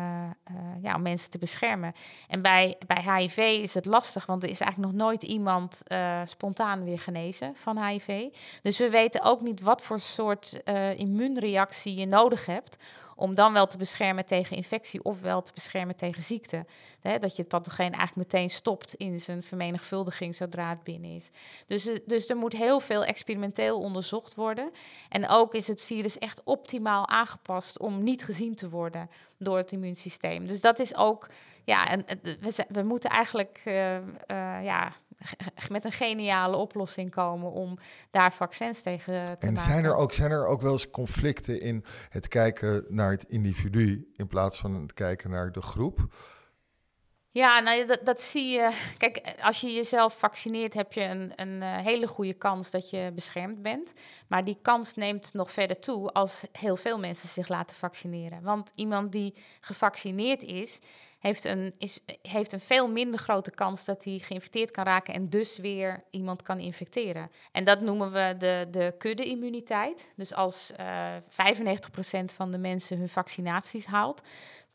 uh, 0.52 0.56
ja, 0.82 0.95
om 0.95 1.02
mensen 1.02 1.30
te 1.30 1.38
beschermen. 1.38 1.93
En 2.28 2.41
bij, 2.41 2.78
bij 2.88 3.17
HIV 3.17 3.38
is 3.38 3.74
het 3.74 3.86
lastig, 3.86 4.26
want 4.26 4.43
er 4.43 4.50
is 4.50 4.60
eigenlijk 4.60 4.91
nog 4.91 5.02
nooit 5.02 5.24
iemand 5.24 5.82
uh, 5.88 6.21
spontaan 6.26 6.84
weer 6.84 7.00
genezen 7.00 7.56
van 7.56 7.86
HIV. 7.86 8.28
Dus 8.62 8.78
we 8.78 8.89
weten 8.89 9.24
ook 9.24 9.41
niet 9.41 9.62
wat 9.62 9.82
voor 9.82 10.00
soort 10.00 10.62
immuunreactie 10.95 11.95
je 11.95 12.06
nodig 12.06 12.45
hebt 12.45 12.78
om 13.15 13.36
dan 13.36 13.54
wel 13.54 13.67
te 13.67 13.78
beschermen 13.78 14.25
tegen 14.25 14.56
infectie 14.56 15.04
of 15.04 15.21
wel 15.21 15.41
te 15.41 15.54
beschermen 15.54 15.95
tegen 15.95 16.23
ziekte. 16.23 16.65
dat 17.01 17.36
je 17.36 17.41
het 17.41 17.47
pathogeen 17.47 17.93
eigenlijk 17.93 18.32
meteen 18.32 18.49
stopt 18.49 18.93
in 18.93 19.19
zijn 19.19 19.43
vermenigvuldiging 19.43 20.36
zodra 20.36 20.69
het 20.69 20.84
binnen 20.84 21.12
is. 21.12 21.30
Dus, 21.67 21.88
eh, 21.88 21.95
dus 22.06 22.30
er 22.30 22.38
moet 22.38 22.54
heel 22.54 22.80
veel 22.80 23.06
experimenteel 23.06 23.80
onderzocht 23.80 24.36
worden. 24.36 24.71
En 25.10 25.30
ook 25.30 25.54
is 25.54 25.67
het 25.67 25.82
virus 25.82 26.17
echt 26.17 26.41
optimaal 26.43 27.08
aangepast 27.08 27.80
om 27.80 28.04
niet 28.04 28.23
gezien 28.23 28.56
te 28.56 28.69
worden 28.69 29.10
door 29.38 29.58
het 29.58 29.71
immuunsysteem. 29.71 30.47
Dus 30.47 30.62
dat 30.62 30.80
is 30.80 30.95
ook, 30.95 31.30
ja, 31.63 31.88
en, 31.88 32.06
we, 32.21 32.65
we 32.67 32.84
moeten 32.84 33.10
eigenlijk, 33.10 33.62
uh, 33.65 33.97
ja 34.63 34.93
met 35.69 35.86
een 35.86 35.91
geniale 35.91 36.56
oplossing 36.56 37.12
komen 37.12 37.51
om 37.51 37.78
daar 38.12 38.34
vaccins 38.34 38.82
tegen 38.82 39.13
te 39.13 39.19
en 39.19 39.25
maken. 39.30 39.47
En 39.47 39.58
zijn 39.58 39.84
er, 39.84 39.95
ook, 39.95 40.12
zijn 40.12 40.32
er 40.32 40.45
ook 40.45 40.62
wel 40.62 40.71
eens 40.71 40.89
conflicten 40.89 41.62
in 41.62 41.86
het 42.10 42.28
kijken 42.28 42.86
naar 42.88 43.12
het 43.12 43.23
individu 43.23 44.12
in 44.15 44.28
plaats 44.28 44.60
van 44.60 44.73
het 44.73 44.93
kijken 44.93 45.30
naar 45.30 45.51
de 45.51 45.62
groep? 45.62 46.08
Ja, 47.36 47.60
nou, 47.60 47.86
dat, 47.86 47.99
dat 48.04 48.21
zie 48.21 48.47
je. 48.47 48.71
Kijk, 48.97 49.36
als 49.41 49.62
je 49.62 49.73
jezelf 49.73 50.19
vaccineert, 50.19 50.73
heb 50.73 50.93
je 50.93 51.01
een, 51.01 51.32
een 51.36 51.62
uh, 51.62 51.78
hele 51.78 52.08
goede 52.08 52.34
kans 52.34 52.71
dat 52.71 52.89
je 52.89 53.12
beschermd 53.15 53.62
bent. 53.62 53.93
Maar 54.28 54.43
die 54.43 54.58
kans 54.62 54.93
neemt 54.93 55.34
nog 55.34 55.51
verder 55.51 55.80
toe 55.80 56.12
als 56.12 56.43
heel 56.51 56.75
veel 56.75 56.99
mensen 56.99 57.30
zich 57.30 57.47
laten 57.47 57.75
vaccineren. 57.75 58.43
Want 58.43 58.71
iemand 58.75 59.12
die 59.12 59.36
gevaccineerd 59.60 60.43
is, 60.43 60.80
heeft 61.25 61.45
een, 61.45 61.73
is, 61.77 61.99
heeft 62.21 62.51
een 62.51 62.59
veel 62.59 62.88
minder 62.88 63.19
grote 63.19 63.51
kans 63.51 63.85
dat 63.85 64.03
hij 64.03 64.19
geïnfecteerd 64.19 64.71
kan 64.71 64.83
raken 64.83 65.13
en 65.13 65.29
dus 65.29 65.57
weer 65.57 66.03
iemand 66.09 66.41
kan 66.41 66.59
infecteren. 66.59 67.31
En 67.51 67.63
dat 67.63 67.81
noemen 67.81 68.11
we 68.11 68.35
de, 68.38 68.67
de 68.71 68.95
kudde-immuniteit. 68.97 70.11
Dus 70.15 70.33
als 70.33 70.71
uh, 70.79 71.15
eh, 71.15 71.21
95% 71.21 72.25
van 72.25 72.51
de 72.51 72.57
mensen 72.57 72.97
hun 72.97 73.09
vaccinaties 73.09 73.85
haalt, 73.85 74.21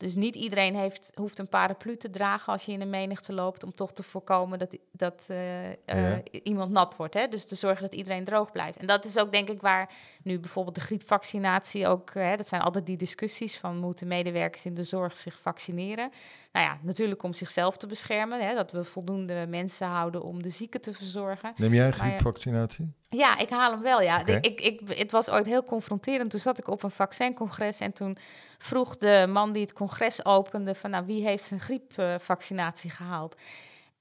dus 0.01 0.15
niet 0.15 0.35
iedereen 0.35 0.75
heeft, 0.75 1.11
hoeft 1.15 1.39
een 1.39 1.47
paraplu 1.47 1.97
te 1.97 2.09
dragen 2.09 2.53
als 2.53 2.65
je 2.65 2.71
in 2.71 2.81
een 2.81 2.89
menigte 2.89 3.33
loopt, 3.33 3.63
om 3.63 3.73
toch 3.73 3.93
te 3.93 4.03
voorkomen 4.03 4.59
dat, 4.59 4.77
dat 4.91 5.27
uh, 5.31 5.69
uh, 5.69 6.17
iemand 6.43 6.71
nat 6.71 6.95
wordt. 6.95 7.13
Hè? 7.13 7.27
Dus 7.27 7.45
te 7.45 7.55
zorgen 7.55 7.81
dat 7.81 7.93
iedereen 7.93 8.23
droog 8.23 8.51
blijft. 8.51 8.77
En 8.77 8.87
dat 8.87 9.05
is 9.05 9.17
ook 9.17 9.31
denk 9.31 9.49
ik 9.49 9.61
waar 9.61 9.89
nu 10.23 10.39
bijvoorbeeld 10.39 10.75
de 10.75 10.81
griepvaccinatie 10.81 11.87
ook, 11.87 12.13
hè, 12.13 12.35
dat 12.35 12.47
zijn 12.47 12.61
altijd 12.61 12.85
die 12.85 12.97
discussies 12.97 13.57
van 13.57 13.77
moeten 13.77 14.07
medewerkers 14.07 14.65
in 14.65 14.73
de 14.73 14.83
zorg 14.83 15.15
zich 15.17 15.39
vaccineren. 15.39 16.11
Nou 16.51 16.65
ja, 16.65 16.77
natuurlijk 16.81 17.23
om 17.23 17.33
zichzelf 17.33 17.77
te 17.77 17.87
beschermen, 17.87 18.47
hè, 18.47 18.55
dat 18.55 18.71
we 18.71 18.83
voldoende 18.83 19.45
mensen 19.47 19.87
houden 19.87 20.23
om 20.23 20.41
de 20.41 20.49
zieken 20.49 20.81
te 20.81 20.93
verzorgen. 20.93 21.53
Neem 21.55 21.73
jij 21.73 21.91
griepvaccinatie? 21.91 22.93
Ja, 23.13 23.37
ik 23.37 23.49
haal 23.49 23.71
hem 23.71 23.81
wel, 23.81 24.01
ja. 24.01 24.19
Okay. 24.19 24.37
Ik, 24.41 24.61
ik, 24.61 24.81
het 24.97 25.11
was 25.11 25.29
ooit 25.29 25.45
heel 25.45 25.63
confronterend. 25.63 26.29
Toen 26.29 26.39
zat 26.39 26.59
ik 26.59 26.67
op 26.67 26.83
een 26.83 26.91
vaccincongres 26.91 27.79
en 27.79 27.93
toen 27.93 28.17
vroeg 28.57 28.97
de 28.97 29.25
man 29.29 29.51
die 29.51 29.61
het 29.61 29.73
congres 29.73 30.25
opende... 30.25 30.75
van 30.75 30.89
nou, 30.89 31.05
wie 31.05 31.23
heeft 31.23 31.43
zijn 31.43 31.59
griepvaccinatie 31.59 32.89
gehaald? 32.89 33.35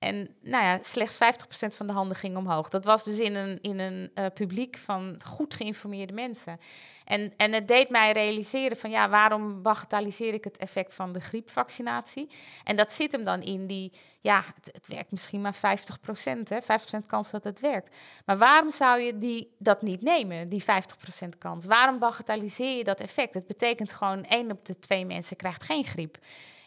En 0.00 0.28
nou 0.40 0.64
ja, 0.64 0.78
slechts 0.82 1.14
50% 1.14 1.18
van 1.76 1.86
de 1.86 1.92
handen 1.92 2.16
ging 2.16 2.36
omhoog. 2.36 2.68
Dat 2.68 2.84
was 2.84 3.04
dus 3.04 3.18
in 3.18 3.34
een, 3.34 3.58
in 3.60 3.78
een 3.78 4.10
uh, 4.14 4.26
publiek 4.34 4.78
van 4.78 5.20
goed 5.24 5.54
geïnformeerde 5.54 6.12
mensen. 6.12 6.60
En, 7.04 7.32
en 7.36 7.52
het 7.52 7.68
deed 7.68 7.90
mij 7.90 8.12
realiseren 8.12 8.76
van 8.76 8.90
ja, 8.90 9.08
waarom 9.08 9.62
bagatelliseer 9.62 10.34
ik 10.34 10.44
het 10.44 10.56
effect 10.56 10.94
van 10.94 11.12
de 11.12 11.20
griepvaccinatie? 11.20 12.30
En 12.64 12.76
dat 12.76 12.92
zit 12.92 13.12
hem 13.12 13.24
dan 13.24 13.42
in 13.42 13.66
die, 13.66 13.92
ja, 14.20 14.44
het, 14.54 14.70
het 14.72 14.86
werkt 14.86 15.10
misschien 15.10 15.40
maar 15.40 15.56
50%, 15.56 15.58
hè, 16.48 16.58
50% 16.62 17.06
kans 17.06 17.30
dat 17.30 17.44
het 17.44 17.60
werkt. 17.60 17.96
Maar 18.24 18.38
waarom 18.38 18.70
zou 18.70 19.00
je 19.00 19.18
die, 19.18 19.54
dat 19.58 19.82
niet 19.82 20.02
nemen, 20.02 20.48
die 20.48 20.62
50% 20.62 21.38
kans? 21.38 21.64
Waarom 21.64 21.98
bagatelliseer 21.98 22.76
je 22.76 22.84
dat 22.84 23.00
effect? 23.00 23.34
Het 23.34 23.46
betekent 23.46 23.92
gewoon 23.92 24.24
één 24.24 24.50
op 24.50 24.64
de 24.64 24.78
twee 24.78 25.04
mensen 25.04 25.36
krijgt 25.36 25.62
geen 25.62 25.84
griep. 25.84 26.18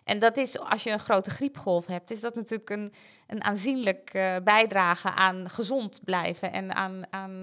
En 0.04 0.20
dat 0.20 0.38
is, 0.38 0.60
als 0.60 0.84
je 0.84 0.92
een 0.92 1.00
grote 1.00 1.30
griepgolf 1.30 1.86
hebt, 1.86 2.12
is 2.12 2.20
dat 2.20 2.36
natuurlijk 2.36 2.70
een, 2.70 2.94
een 3.28 3.44
aanzienlijk 3.44 4.14
uh, 4.14 4.36
bijdrage 4.44 5.12
aan 5.12 5.50
gezond 5.50 6.00
blijven 6.04 6.52
en 6.52 6.76
aan, 6.76 7.04
aan 7.10 7.32
uh, 7.32 7.42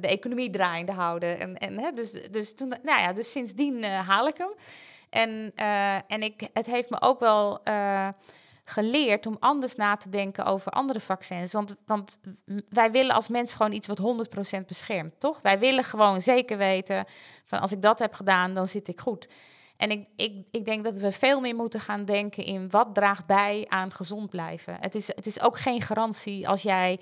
de 0.00 0.08
economie 0.08 0.50
draaiende 0.50 0.92
houden. 0.92 1.40
En, 1.40 1.56
en, 1.56 1.78
hè, 1.78 1.90
dus, 1.90 2.12
dus, 2.30 2.54
toen, 2.54 2.68
nou 2.68 3.00
ja, 3.00 3.12
dus 3.12 3.30
sindsdien 3.30 3.84
haal 3.84 4.26
ik 4.26 4.36
hem. 4.36 4.54
En, 5.10 5.52
en 6.08 6.22
ik, 6.22 6.48
het 6.52 6.66
heeft 6.66 6.90
me 6.90 7.00
ook 7.00 7.20
wel 7.20 7.62
geleerd 8.64 9.26
om 9.26 9.36
anders 9.40 9.74
na 9.74 9.96
te 9.96 10.08
denken 10.08 10.44
over 10.44 10.72
andere 10.72 11.00
vaccins. 11.00 11.52
Want, 11.52 11.74
want 11.86 12.18
wij 12.68 12.90
willen 12.90 13.14
als 13.14 13.28
mens 13.28 13.54
gewoon 13.54 13.72
iets 13.72 13.86
wat 13.86 14.00
100% 14.58 14.60
beschermt, 14.66 15.20
toch? 15.20 15.40
Wij 15.42 15.58
willen 15.58 15.84
gewoon 15.84 16.20
zeker 16.20 16.58
weten 16.58 17.04
van 17.44 17.60
als 17.60 17.72
ik 17.72 17.82
dat 17.82 17.98
heb 17.98 18.14
gedaan, 18.14 18.54
dan 18.54 18.66
zit 18.66 18.88
ik 18.88 19.00
goed. 19.00 19.28
En 19.76 19.90
ik, 19.90 20.06
ik, 20.16 20.46
ik 20.50 20.64
denk 20.64 20.84
dat 20.84 20.98
we 20.98 21.12
veel 21.12 21.40
meer 21.40 21.54
moeten 21.54 21.80
gaan 21.80 22.04
denken 22.04 22.44
in 22.44 22.70
wat 22.70 22.94
draagt 22.94 23.26
bij 23.26 23.66
aan 23.68 23.92
gezond 23.92 24.30
blijven. 24.30 24.76
Het 24.80 24.94
is, 24.94 25.06
het 25.06 25.26
is 25.26 25.40
ook 25.40 25.58
geen 25.58 25.82
garantie 25.82 26.48
als 26.48 26.62
jij 26.62 27.00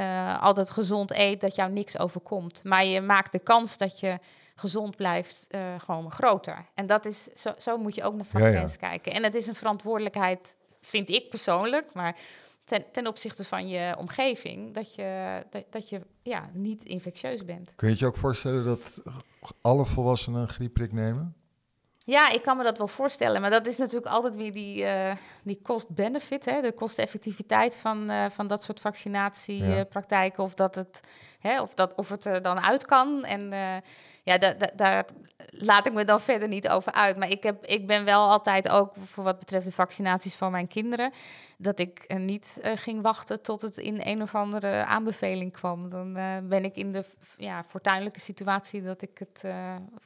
uh, 0.00 0.42
altijd 0.42 0.70
gezond 0.70 1.10
eet 1.10 1.40
dat 1.40 1.54
jou 1.54 1.72
niks 1.72 1.98
overkomt. 1.98 2.64
Maar 2.64 2.84
je 2.84 3.00
maakt 3.00 3.32
de 3.32 3.38
kans 3.38 3.78
dat 3.78 4.00
je 4.00 4.18
gezond 4.54 4.96
blijft 4.96 5.46
uh, 5.50 5.60
gewoon 5.78 6.10
groter. 6.10 6.66
En 6.74 6.86
dat 6.86 7.04
is, 7.04 7.24
zo, 7.34 7.52
zo 7.58 7.78
moet 7.78 7.94
je 7.94 8.02
ook 8.02 8.14
naar 8.14 8.24
vaccins 8.24 8.74
ja, 8.74 8.78
ja. 8.80 8.88
kijken. 8.88 9.12
En 9.12 9.22
het 9.22 9.34
is 9.34 9.46
een 9.46 9.54
verantwoordelijkheid, 9.54 10.56
vind 10.80 11.08
ik 11.08 11.28
persoonlijk, 11.28 11.94
maar 11.94 12.16
ten, 12.64 12.84
ten 12.92 13.06
opzichte 13.06 13.44
van 13.44 13.68
je 13.68 13.94
omgeving, 13.98 14.74
dat 14.74 14.94
je, 14.94 15.42
dat, 15.50 15.64
dat 15.70 15.88
je 15.88 16.00
ja, 16.22 16.50
niet 16.52 16.84
infectieus 16.84 17.44
bent. 17.44 17.72
Kun 17.76 17.88
je 17.88 17.96
je 17.98 18.06
ook 18.06 18.16
voorstellen 18.16 18.64
dat 18.64 19.02
alle 19.60 19.84
volwassenen 19.84 20.40
een 20.40 20.48
griepprik 20.48 20.92
nemen? 20.92 21.34
Ja, 22.06 22.30
ik 22.30 22.42
kan 22.42 22.56
me 22.56 22.62
dat 22.62 22.78
wel 22.78 22.88
voorstellen. 22.88 23.40
Maar 23.40 23.50
dat 23.50 23.66
is 23.66 23.78
natuurlijk 23.78 24.06
altijd 24.06 24.36
weer 24.36 24.52
die, 24.52 24.82
uh, 24.82 25.12
die 25.42 25.60
cost-benefit, 25.62 26.44
de 26.44 26.72
kosteffectiviteit 26.74 27.76
van, 27.76 28.10
uh, 28.10 28.24
van 28.30 28.46
dat 28.46 28.62
soort 28.62 28.80
vaccinatiepraktijken. 28.80 30.42
Ja. 30.42 30.44
of, 30.44 30.54
dat 30.54 30.74
het, 30.74 31.00
hè, 31.38 31.60
of, 31.60 31.74
dat, 31.74 31.94
of 31.94 32.08
het 32.08 32.24
er 32.24 32.42
dan 32.42 32.60
uit 32.60 32.86
kan. 32.86 33.24
En 33.24 33.52
uh, 33.52 33.76
ja, 34.22 34.38
da, 34.38 34.52
da, 34.52 34.70
daar 34.74 35.04
laat 35.58 35.86
ik 35.86 35.92
me 35.92 36.04
dan 36.04 36.20
verder 36.20 36.48
niet 36.48 36.68
over 36.68 36.92
uit. 36.92 37.16
Maar 37.16 37.30
ik, 37.30 37.42
heb, 37.42 37.64
ik 37.64 37.86
ben 37.86 38.04
wel 38.04 38.28
altijd 38.28 38.68
ook, 38.68 38.92
voor 39.04 39.24
wat 39.24 39.38
betreft 39.38 39.64
de 39.64 39.72
vaccinaties 39.72 40.34
van 40.34 40.50
mijn 40.50 40.66
kinderen, 40.66 41.12
dat 41.58 41.78
ik 41.78 42.04
uh, 42.08 42.18
niet 42.18 42.60
uh, 42.64 42.72
ging 42.74 43.02
wachten 43.02 43.42
tot 43.42 43.60
het 43.60 43.76
in 43.76 44.00
een 44.02 44.22
of 44.22 44.34
andere 44.34 44.84
aanbeveling 44.84 45.52
kwam. 45.52 45.88
Dan 45.88 46.16
uh, 46.16 46.36
ben 46.42 46.64
ik 46.64 46.76
in 46.76 46.92
de 46.92 47.04
ja, 47.36 47.64
fortuinlijke 47.64 48.20
situatie 48.20 48.82
dat 48.82 49.02
ik 49.02 49.18
het 49.18 49.42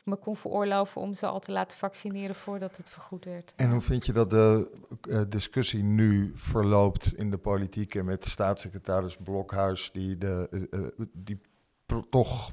me 0.05 0.17
kon 0.17 0.37
veroorloven 0.37 1.01
om 1.01 1.15
ze 1.15 1.27
al 1.27 1.41
te 1.41 1.53
laten 1.53 1.79
vaccineren 1.79 2.35
voordat 2.35 2.77
het 2.77 2.89
vergoed 2.89 3.25
werd. 3.25 3.53
En 3.57 3.71
hoe 3.71 3.81
vind 3.81 4.07
je 4.07 4.13
dat 4.13 4.31
de 4.31 5.27
discussie 5.29 5.83
nu 5.83 6.33
verloopt 6.35 7.15
in 7.15 7.31
de 7.31 7.39
politiek 7.39 7.95
en 7.95 8.05
met 8.05 8.27
staatssecretaris 8.27 9.17
Blokhuis, 9.17 9.91
die, 9.93 10.19
de, 10.19 10.67
die 11.13 11.41
toch 12.11 12.53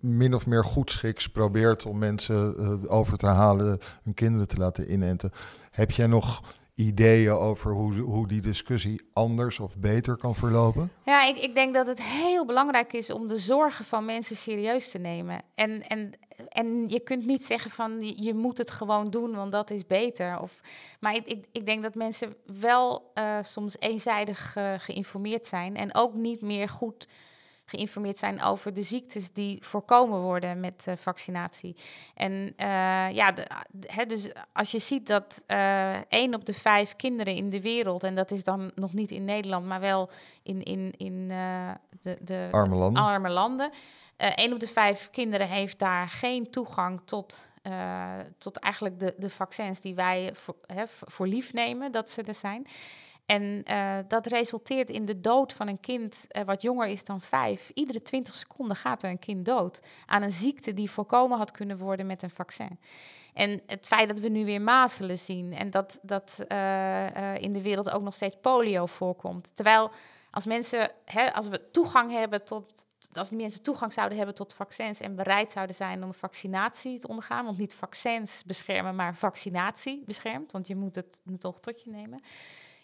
min 0.00 0.34
of 0.34 0.46
meer 0.46 0.64
goedschiks 0.64 1.28
probeert 1.28 1.86
om 1.86 1.98
mensen 1.98 2.54
uh, 2.58 2.92
over 2.92 3.18
te 3.18 3.26
halen 3.26 3.78
hun 4.02 4.14
kinderen 4.14 4.48
te 4.48 4.56
laten 4.56 4.92
inenten. 4.92 5.30
Heb 5.70 5.90
jij 5.90 6.06
nog 6.06 6.42
ideeën 6.74 7.32
over 7.32 7.72
hoe, 7.72 7.94
hoe 7.94 8.28
die 8.28 8.40
discussie 8.40 9.00
anders 9.12 9.58
of 9.58 9.76
beter 9.76 10.16
kan 10.16 10.34
verlopen? 10.34 10.92
Ja, 11.04 11.26
ik, 11.26 11.38
ik 11.38 11.54
denk 11.54 11.74
dat 11.74 11.86
het 11.86 12.02
heel 12.02 12.46
belangrijk 12.46 12.92
is 12.92 13.10
om 13.10 13.28
de 13.28 13.38
zorgen 13.38 13.84
van 13.84 14.04
mensen 14.04 14.36
serieus 14.36 14.90
te 14.90 14.98
nemen. 14.98 15.42
En, 15.54 15.82
en, 15.82 16.12
en 16.48 16.88
je 16.88 17.00
kunt 17.00 17.26
niet 17.26 17.44
zeggen 17.44 17.70
van 17.70 18.00
je 18.16 18.34
moet 18.34 18.58
het 18.58 18.70
gewoon 18.70 19.10
doen, 19.10 19.34
want 19.34 19.52
dat 19.52 19.70
is 19.70 19.86
beter. 19.86 20.40
Of, 20.40 20.60
maar 21.00 21.14
ik, 21.14 21.26
ik, 21.26 21.44
ik 21.52 21.66
denk 21.66 21.82
dat 21.82 21.94
mensen 21.94 22.36
wel 22.60 23.10
uh, 23.14 23.38
soms 23.42 23.76
eenzijdig 23.78 24.56
uh, 24.56 24.72
geïnformeerd 24.76 25.46
zijn 25.46 25.76
en 25.76 25.94
ook 25.94 26.14
niet 26.14 26.40
meer 26.40 26.68
goed 26.68 27.08
geïnformeerd 27.66 28.18
zijn 28.18 28.42
over 28.42 28.74
de 28.74 28.82
ziektes 28.82 29.32
die 29.32 29.58
voorkomen 29.64 30.20
worden 30.20 30.60
met 30.60 30.84
uh, 30.88 30.94
vaccinatie. 30.96 31.76
En 32.14 32.52
ja, 33.14 33.34
hè, 33.86 34.06
dus 34.06 34.30
als 34.52 34.70
je 34.70 34.78
ziet 34.78 35.06
dat 35.06 35.42
één 36.08 36.34
op 36.34 36.44
de 36.44 36.52
vijf 36.52 36.96
kinderen 36.96 37.34
in 37.34 37.50
de 37.50 37.60
wereld, 37.60 38.02
en 38.02 38.14
dat 38.14 38.30
is 38.30 38.44
dan 38.44 38.70
nog 38.74 38.92
niet 38.92 39.10
in 39.10 39.24
Nederland, 39.24 39.66
maar 39.66 39.80
wel 39.80 40.10
in, 40.42 40.62
in, 40.62 40.94
in 40.96 41.28
de, 42.00 42.18
de 42.20 42.48
arme 42.50 42.76
landen. 42.76 43.02
Arme 43.02 43.28
landen. 43.28 43.70
één 44.16 44.52
op 44.52 44.60
de 44.60 44.68
vijf 44.68 45.10
kinderen 45.10 45.48
heeft 45.48 45.78
daar 45.78 46.08
geen 46.08 46.50
toegang 46.50 47.00
tot 47.04 47.46
uh, 47.66 48.12
tot 48.38 48.56
eigenlijk 48.56 49.00
de, 49.00 49.14
de 49.18 49.30
vaccins 49.30 49.80
die 49.80 49.94
wij 49.94 50.30
voor, 50.34 50.56
hè, 50.66 50.82
voor 50.86 51.26
lief 51.26 51.52
nemen 51.52 51.92
dat 51.92 52.10
ze 52.10 52.22
er 52.22 52.34
zijn. 52.34 52.66
En 53.26 53.62
uh, 53.70 53.96
dat 54.08 54.26
resulteert 54.26 54.90
in 54.90 55.04
de 55.04 55.20
dood 55.20 55.52
van 55.52 55.68
een 55.68 55.80
kind 55.80 56.26
uh, 56.28 56.42
wat 56.42 56.62
jonger 56.62 56.88
is 56.88 57.04
dan 57.04 57.20
vijf. 57.20 57.70
Iedere 57.74 58.02
20 58.02 58.34
seconden 58.34 58.76
gaat 58.76 59.02
er 59.02 59.10
een 59.10 59.18
kind 59.18 59.44
dood 59.44 59.80
aan 60.06 60.22
een 60.22 60.32
ziekte 60.32 60.74
die 60.74 60.90
voorkomen 60.90 61.38
had 61.38 61.50
kunnen 61.50 61.78
worden 61.78 62.06
met 62.06 62.22
een 62.22 62.30
vaccin. 62.30 62.78
En 63.34 63.60
het 63.66 63.86
feit 63.86 64.08
dat 64.08 64.18
we 64.18 64.28
nu 64.28 64.44
weer 64.44 64.60
mazelen 64.60 65.18
zien 65.18 65.52
en 65.52 65.70
dat, 65.70 65.98
dat 66.02 66.38
uh, 66.48 67.34
in 67.42 67.52
de 67.52 67.62
wereld 67.62 67.90
ook 67.90 68.02
nog 68.02 68.14
steeds 68.14 68.36
polio 68.40 68.86
voorkomt. 68.86 69.56
Terwijl 69.56 69.90
als 70.30 70.46
mensen, 70.46 70.90
hè, 71.04 71.34
als 71.34 71.48
we 71.48 71.70
toegang 71.70 72.12
hebben 72.12 72.44
tot, 72.44 72.86
als 73.12 73.28
die 73.28 73.38
mensen 73.38 73.62
toegang 73.62 73.92
zouden 73.92 74.16
hebben 74.16 74.34
tot 74.34 74.54
vaccins 74.54 75.00
en 75.00 75.16
bereid 75.16 75.52
zouden 75.52 75.76
zijn 75.76 76.04
om 76.04 76.14
vaccinatie 76.14 76.98
te 76.98 77.08
ondergaan, 77.08 77.44
want 77.44 77.58
niet 77.58 77.74
vaccins 77.74 78.42
beschermen, 78.44 78.94
maar 78.94 79.16
vaccinatie 79.16 80.02
beschermt, 80.06 80.52
want 80.52 80.66
je 80.66 80.76
moet 80.76 80.94
het 80.94 81.20
toch 81.38 81.60
tot 81.60 81.82
je 81.82 81.90
nemen, 81.90 82.20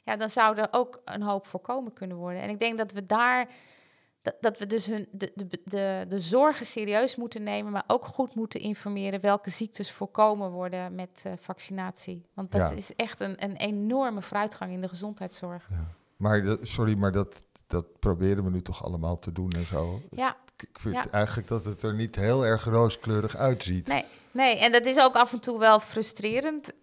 ja, 0.02 0.16
dan 0.16 0.30
zou 0.30 0.56
er 0.56 0.68
ook 0.70 1.00
een 1.04 1.22
hoop 1.22 1.46
voorkomen 1.46 1.92
kunnen 1.92 2.16
worden. 2.16 2.42
En 2.42 2.48
ik 2.48 2.58
denk 2.58 2.78
dat 2.78 2.92
we 2.92 3.06
daar, 3.06 3.48
dat, 4.22 4.34
dat 4.40 4.58
we 4.58 4.66
dus 4.66 4.86
hun, 4.86 5.08
de, 5.10 5.32
de, 5.34 5.60
de, 5.64 6.04
de 6.08 6.18
zorgen 6.18 6.66
serieus 6.66 7.16
moeten 7.16 7.42
nemen, 7.42 7.72
maar 7.72 7.84
ook 7.86 8.04
goed 8.04 8.34
moeten 8.34 8.60
informeren 8.60 9.20
welke 9.20 9.50
ziektes 9.50 9.92
voorkomen 9.92 10.50
worden 10.50 10.94
met 10.94 11.22
uh, 11.26 11.32
vaccinatie. 11.38 12.26
Want 12.34 12.50
dat 12.50 12.72
is 12.72 12.94
echt 12.96 13.20
een, 13.20 13.44
een 13.44 13.56
enorme 13.56 14.22
vooruitgang 14.22 14.72
in 14.72 14.80
de 14.80 14.88
gezondheidszorg. 14.88 15.68
Ja. 15.70 15.94
Maar 16.16 16.56
sorry, 16.62 16.96
maar 16.96 17.12
dat, 17.12 17.42
dat 17.72 17.98
proberen 17.98 18.44
we 18.44 18.50
nu 18.50 18.62
toch 18.62 18.84
allemaal 18.84 19.18
te 19.18 19.32
doen 19.32 19.50
en 19.50 19.66
zo. 19.66 20.00
Ja. 20.10 20.36
Ik 20.56 20.78
vind 20.80 21.10
eigenlijk 21.10 21.48
dat 21.48 21.64
het 21.64 21.82
er 21.82 21.94
niet 21.94 22.16
heel 22.16 22.46
erg 22.46 22.64
rooskleurig 22.64 23.36
uitziet. 23.36 23.86
Nee, 23.86 24.04
nee, 24.30 24.58
en 24.58 24.72
dat 24.72 24.86
is 24.86 24.98
ook 24.98 25.14
af 25.14 25.32
en 25.32 25.40
toe 25.40 25.58
wel 25.58 25.80
frustrerend. 25.80 26.72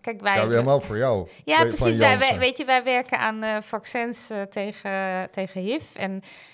kijk, 0.00 0.20
wij... 0.20 0.34
Ja, 0.34 0.48
helemaal 0.48 0.80
voor 0.80 0.96
jou. 0.96 1.28
Ja, 1.44 1.64
precies. 1.64 1.96
Wij, 1.96 2.38
weet 2.38 2.58
je, 2.58 2.64
wij 2.64 2.84
werken 2.84 3.18
aan 3.18 3.44
uh, 3.44 3.60
vaccins 3.60 4.30
uh, 4.30 4.42
tegen, 4.42 5.28
tegen 5.30 5.60
HIV. 5.60 5.94
En 5.94 6.10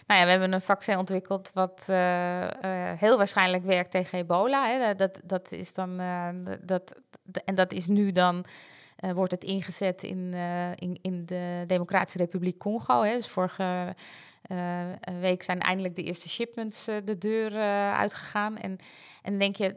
nou 0.06 0.20
ja, 0.20 0.24
we 0.24 0.30
hebben 0.30 0.52
een 0.52 0.60
vaccin 0.60 0.98
ontwikkeld 0.98 1.50
wat 1.54 1.82
heel 2.96 3.16
waarschijnlijk 3.16 3.64
werkt 3.64 3.90
tegen 3.90 4.18
ebola. 4.18 4.66
Hè. 4.66 4.94
Dat, 4.94 5.20
dat 5.24 5.52
is 5.52 5.72
dan... 5.72 6.00
dat, 6.60 6.94
en 7.44 7.54
dat 7.54 7.72
is 7.72 7.86
nu 7.86 8.12
dan... 8.12 8.44
Uh, 9.04 9.12
wordt 9.12 9.32
het 9.32 9.44
ingezet 9.44 10.02
in, 10.02 10.30
uh, 10.34 10.70
in, 10.74 10.98
in 11.02 11.26
de 11.26 11.64
Democratische 11.66 12.18
Republiek 12.18 12.58
Congo. 12.58 13.02
Hè. 13.02 13.14
Dus 13.14 13.28
vorige 13.28 13.94
uh, 14.50 14.82
week 15.20 15.42
zijn 15.42 15.60
eindelijk 15.60 15.96
de 15.96 16.02
eerste 16.02 16.28
shipments 16.28 16.84
de 16.84 17.18
deur 17.18 17.56
uitgegaan. 17.92 18.58
En, 18.58 18.78
en 19.22 19.38
denk 19.38 19.56
je, 19.56 19.76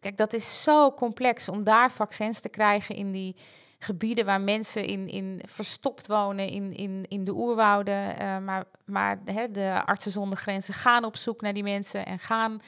kijk, 0.00 0.16
dat 0.16 0.32
is 0.32 0.62
zo 0.62 0.92
complex 0.92 1.48
om 1.48 1.64
daar 1.64 1.90
vaccins 1.90 2.40
te 2.40 2.48
krijgen 2.48 2.94
in 2.94 3.12
die 3.12 3.36
gebieden 3.78 4.24
waar 4.24 4.40
mensen 4.40 4.84
in, 4.84 5.08
in 5.08 5.42
verstopt 5.46 6.06
wonen, 6.06 6.48
in, 6.48 6.76
in, 6.76 7.04
in 7.08 7.24
de 7.24 7.34
oerwouden. 7.34 8.14
maar 8.44 8.64
maar 8.84 9.20
hè, 9.24 9.50
de 9.50 9.82
artsen 9.84 10.10
zonder 10.10 10.38
grenzen 10.38 10.74
gaan 10.74 11.04
op 11.04 11.16
zoek 11.16 11.40
naar 11.40 11.54
die 11.54 11.62
mensen 11.62 12.06
en 12.06 12.18
gaan 12.18 12.60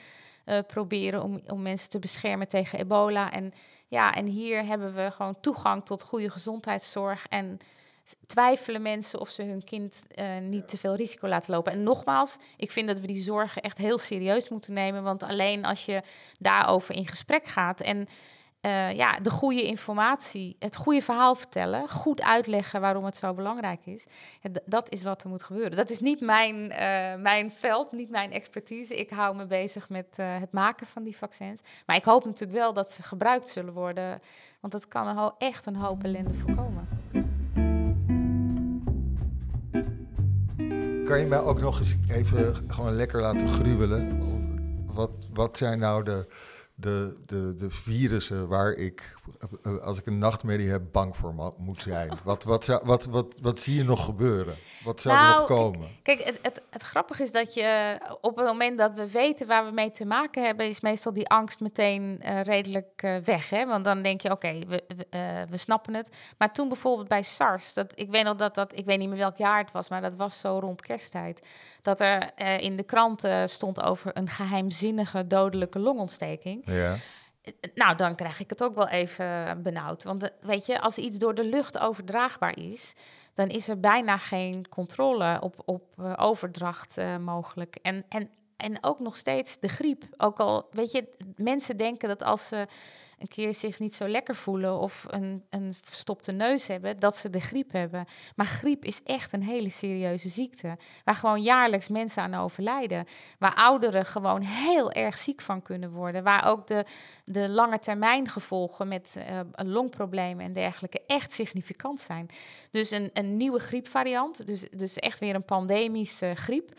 proberen 0.66 1.22
om, 1.22 1.40
om 1.46 1.62
mensen 1.62 1.90
te 1.90 1.98
beschermen 1.98 2.48
tegen 2.48 2.78
ebola. 2.78 3.32
En 3.32 3.52
ja, 3.90 4.14
en 4.14 4.26
hier 4.26 4.64
hebben 4.64 4.94
we 4.94 5.10
gewoon 5.10 5.40
toegang 5.40 5.84
tot 5.84 6.02
goede 6.02 6.30
gezondheidszorg. 6.30 7.26
En 7.28 7.58
twijfelen 8.26 8.82
mensen 8.82 9.20
of 9.20 9.28
ze 9.28 9.42
hun 9.42 9.64
kind 9.64 10.02
uh, 10.14 10.38
niet 10.38 10.68
te 10.68 10.78
veel 10.78 10.94
risico 10.94 11.28
laten 11.28 11.54
lopen. 11.54 11.72
En 11.72 11.82
nogmaals, 11.82 12.36
ik 12.56 12.70
vind 12.70 12.88
dat 12.88 13.00
we 13.00 13.06
die 13.06 13.22
zorgen 13.22 13.62
echt 13.62 13.78
heel 13.78 13.98
serieus 13.98 14.48
moeten 14.48 14.72
nemen. 14.72 15.02
Want 15.02 15.22
alleen 15.22 15.64
als 15.64 15.84
je 15.84 16.02
daarover 16.38 16.94
in 16.94 17.06
gesprek 17.06 17.46
gaat 17.46 17.80
en 17.80 18.08
uh, 18.62 18.92
ja, 18.92 19.18
de 19.20 19.30
goede 19.30 19.62
informatie, 19.62 20.56
het 20.58 20.76
goede 20.76 21.02
verhaal 21.02 21.34
vertellen, 21.34 21.88
goed 21.88 22.22
uitleggen 22.22 22.80
waarom 22.80 23.04
het 23.04 23.16
zo 23.16 23.34
belangrijk 23.34 23.80
is. 23.84 24.06
dat 24.64 24.92
is 24.92 25.02
wat 25.02 25.22
er 25.22 25.28
moet 25.28 25.42
gebeuren. 25.42 25.76
Dat 25.76 25.90
is 25.90 26.00
niet 26.00 26.20
mijn, 26.20 26.56
uh, 26.56 27.22
mijn 27.22 27.50
veld, 27.50 27.92
niet 27.92 28.10
mijn 28.10 28.32
expertise. 28.32 28.96
Ik 28.96 29.10
hou 29.10 29.36
me 29.36 29.46
bezig 29.46 29.88
met 29.88 30.06
uh, 30.16 30.38
het 30.38 30.52
maken 30.52 30.86
van 30.86 31.02
die 31.02 31.16
vaccins. 31.16 31.62
Maar 31.86 31.96
ik 31.96 32.04
hoop 32.04 32.24
natuurlijk 32.24 32.58
wel 32.58 32.72
dat 32.72 32.92
ze 32.92 33.02
gebruikt 33.02 33.48
zullen 33.48 33.72
worden, 33.72 34.20
want 34.60 34.72
dat 34.72 34.88
kan 34.88 35.06
een 35.06 35.32
echt 35.38 35.66
een 35.66 35.76
hoop 35.76 36.04
ellende 36.04 36.34
voorkomen. 36.34 36.88
Kan 41.04 41.18
je 41.18 41.26
mij 41.28 41.40
ook 41.40 41.60
nog 41.60 41.78
eens 41.78 41.96
even 42.08 42.70
gewoon 42.70 42.92
lekker 42.92 43.20
laten 43.20 43.48
gruwelen? 43.48 44.18
Wat, 44.86 45.10
wat 45.32 45.58
zijn 45.58 45.78
nou 45.78 46.04
de 46.04 46.26
de, 46.80 47.16
de, 47.26 47.54
de 47.54 47.70
virussen 47.70 48.48
waar 48.48 48.72
ik, 48.72 49.14
eh, 49.62 49.78
als 49.78 49.98
ik 49.98 50.06
een 50.06 50.18
nachtmerrie 50.18 50.68
heb, 50.68 50.82
bang 50.92 51.16
voor 51.16 51.54
moet 51.56 51.82
zijn? 51.82 52.10
Wat, 52.24 52.44
wat, 52.44 52.66
wat, 52.66 52.82
wat, 52.82 53.04
wat, 53.04 53.34
wat 53.40 53.58
zie 53.58 53.74
je 53.74 53.84
nog 53.84 54.04
gebeuren? 54.04 54.54
Wat 54.84 55.00
zou 55.00 55.16
er 55.16 55.22
nog 55.22 55.34
nou, 55.34 55.46
komen? 55.46 55.88
Kijk, 56.02 56.22
het, 56.24 56.38
het, 56.42 56.62
het, 56.70 56.82
grappige 56.82 57.22
is 57.22 57.32
dat 57.32 57.54
je 57.54 57.98
op 58.20 58.36
het 58.36 58.46
moment 58.46 58.78
dat 58.78 58.94
we 58.94 59.10
weten 59.10 59.46
waar 59.46 59.64
we 59.64 59.72
mee 59.72 59.90
te 59.90 60.04
maken 60.04 60.44
hebben, 60.44 60.68
is 60.68 60.80
meestal 60.80 61.12
die 61.12 61.28
angst 61.28 61.60
meteen 61.60 62.20
uh, 62.24 62.42
redelijk 62.42 63.02
uh, 63.02 63.16
weg. 63.16 63.50
Hè? 63.50 63.66
Want 63.66 63.84
dan 63.84 64.02
denk 64.02 64.20
je, 64.20 64.30
oké, 64.30 64.58
we, 64.66 64.84
we, 64.96 65.06
uh, 65.10 65.50
we, 65.50 65.56
snappen 65.56 65.94
het. 65.94 66.16
Maar 66.38 66.52
toen 66.52 66.68
bijvoorbeeld 66.68 67.08
bij 67.08 67.22
SARS, 67.22 67.74
dat, 67.74 67.92
ik 67.94 68.10
weet 68.10 68.24
nog 68.24 68.36
dat 68.36 68.54
dat, 68.54 68.76
ik 68.76 68.84
weet 68.84 68.98
niet 68.98 69.08
meer 69.08 69.18
welk 69.18 69.36
jaar 69.36 69.58
het 69.58 69.72
was, 69.72 69.88
maar 69.88 70.00
dat 70.00 70.16
was 70.16 70.40
zo 70.40 70.58
rond 70.58 70.82
kersttijd. 70.82 71.46
Dat 71.82 72.00
er 72.00 72.30
in 72.60 72.76
de 72.76 72.82
kranten 72.82 73.48
stond 73.48 73.82
over 73.82 74.10
een 74.16 74.28
geheimzinnige 74.28 75.26
dodelijke 75.26 75.78
longontsteking. 75.78 76.64
Ja. 76.70 76.96
Nou, 77.74 77.96
dan 77.96 78.14
krijg 78.14 78.40
ik 78.40 78.50
het 78.50 78.62
ook 78.62 78.74
wel 78.74 78.88
even 78.88 79.62
benauwd. 79.62 80.04
Want 80.04 80.30
weet 80.40 80.66
je, 80.66 80.80
als 80.80 80.98
iets 80.98 81.18
door 81.18 81.34
de 81.34 81.44
lucht 81.44 81.78
overdraagbaar 81.78 82.58
is, 82.58 82.94
dan 83.34 83.48
is 83.48 83.68
er 83.68 83.80
bijna 83.80 84.18
geen 84.18 84.68
controle 84.68 85.40
op, 85.40 85.62
op 85.64 85.82
uh, 86.00 86.12
overdracht 86.16 86.96
mogelijk. 87.20 87.78
En, 87.82 88.04
en, 88.08 88.30
en 88.60 88.84
ook 88.84 88.98
nog 88.98 89.16
steeds 89.16 89.58
de 89.58 89.68
griep. 89.68 90.04
Ook 90.16 90.38
al, 90.38 90.68
weet 90.70 90.92
je, 90.92 91.08
mensen 91.36 91.76
denken 91.76 92.08
dat 92.08 92.22
als 92.22 92.48
ze 92.48 92.66
een 93.20 93.28
keer 93.28 93.54
zich 93.54 93.78
niet 93.78 93.94
zo 93.94 94.08
lekker 94.08 94.34
voelen 94.34 94.78
of 94.78 95.04
een, 95.08 95.44
een 95.50 95.74
verstopte 95.82 96.32
neus 96.32 96.66
hebben, 96.66 96.98
dat 96.98 97.16
ze 97.16 97.30
de 97.30 97.40
griep 97.40 97.72
hebben. 97.72 98.04
Maar 98.36 98.46
griep 98.46 98.84
is 98.84 99.02
echt 99.04 99.32
een 99.32 99.42
hele 99.42 99.70
serieuze 99.70 100.28
ziekte, 100.28 100.76
waar 101.04 101.14
gewoon 101.14 101.42
jaarlijks 101.42 101.88
mensen 101.88 102.22
aan 102.22 102.34
overlijden. 102.34 103.06
Waar 103.38 103.54
ouderen 103.54 104.06
gewoon 104.06 104.40
heel 104.40 104.92
erg 104.92 105.18
ziek 105.18 105.40
van 105.40 105.62
kunnen 105.62 105.90
worden. 105.90 106.22
Waar 106.22 106.46
ook 106.46 106.66
de, 106.66 106.84
de 107.24 107.48
lange 107.48 107.78
termijn 107.78 108.28
gevolgen 108.28 108.88
met 108.88 109.14
uh, 109.16 109.40
longproblemen 109.52 110.44
en 110.44 110.52
dergelijke 110.52 111.02
echt 111.06 111.32
significant 111.32 112.00
zijn. 112.00 112.28
Dus 112.70 112.90
een, 112.90 113.10
een 113.12 113.36
nieuwe 113.36 113.58
griepvariant, 113.58 114.46
dus, 114.46 114.68
dus 114.70 114.94
echt 114.94 115.18
weer 115.18 115.34
een 115.34 115.44
pandemische 115.44 116.32
griep. 116.34 116.72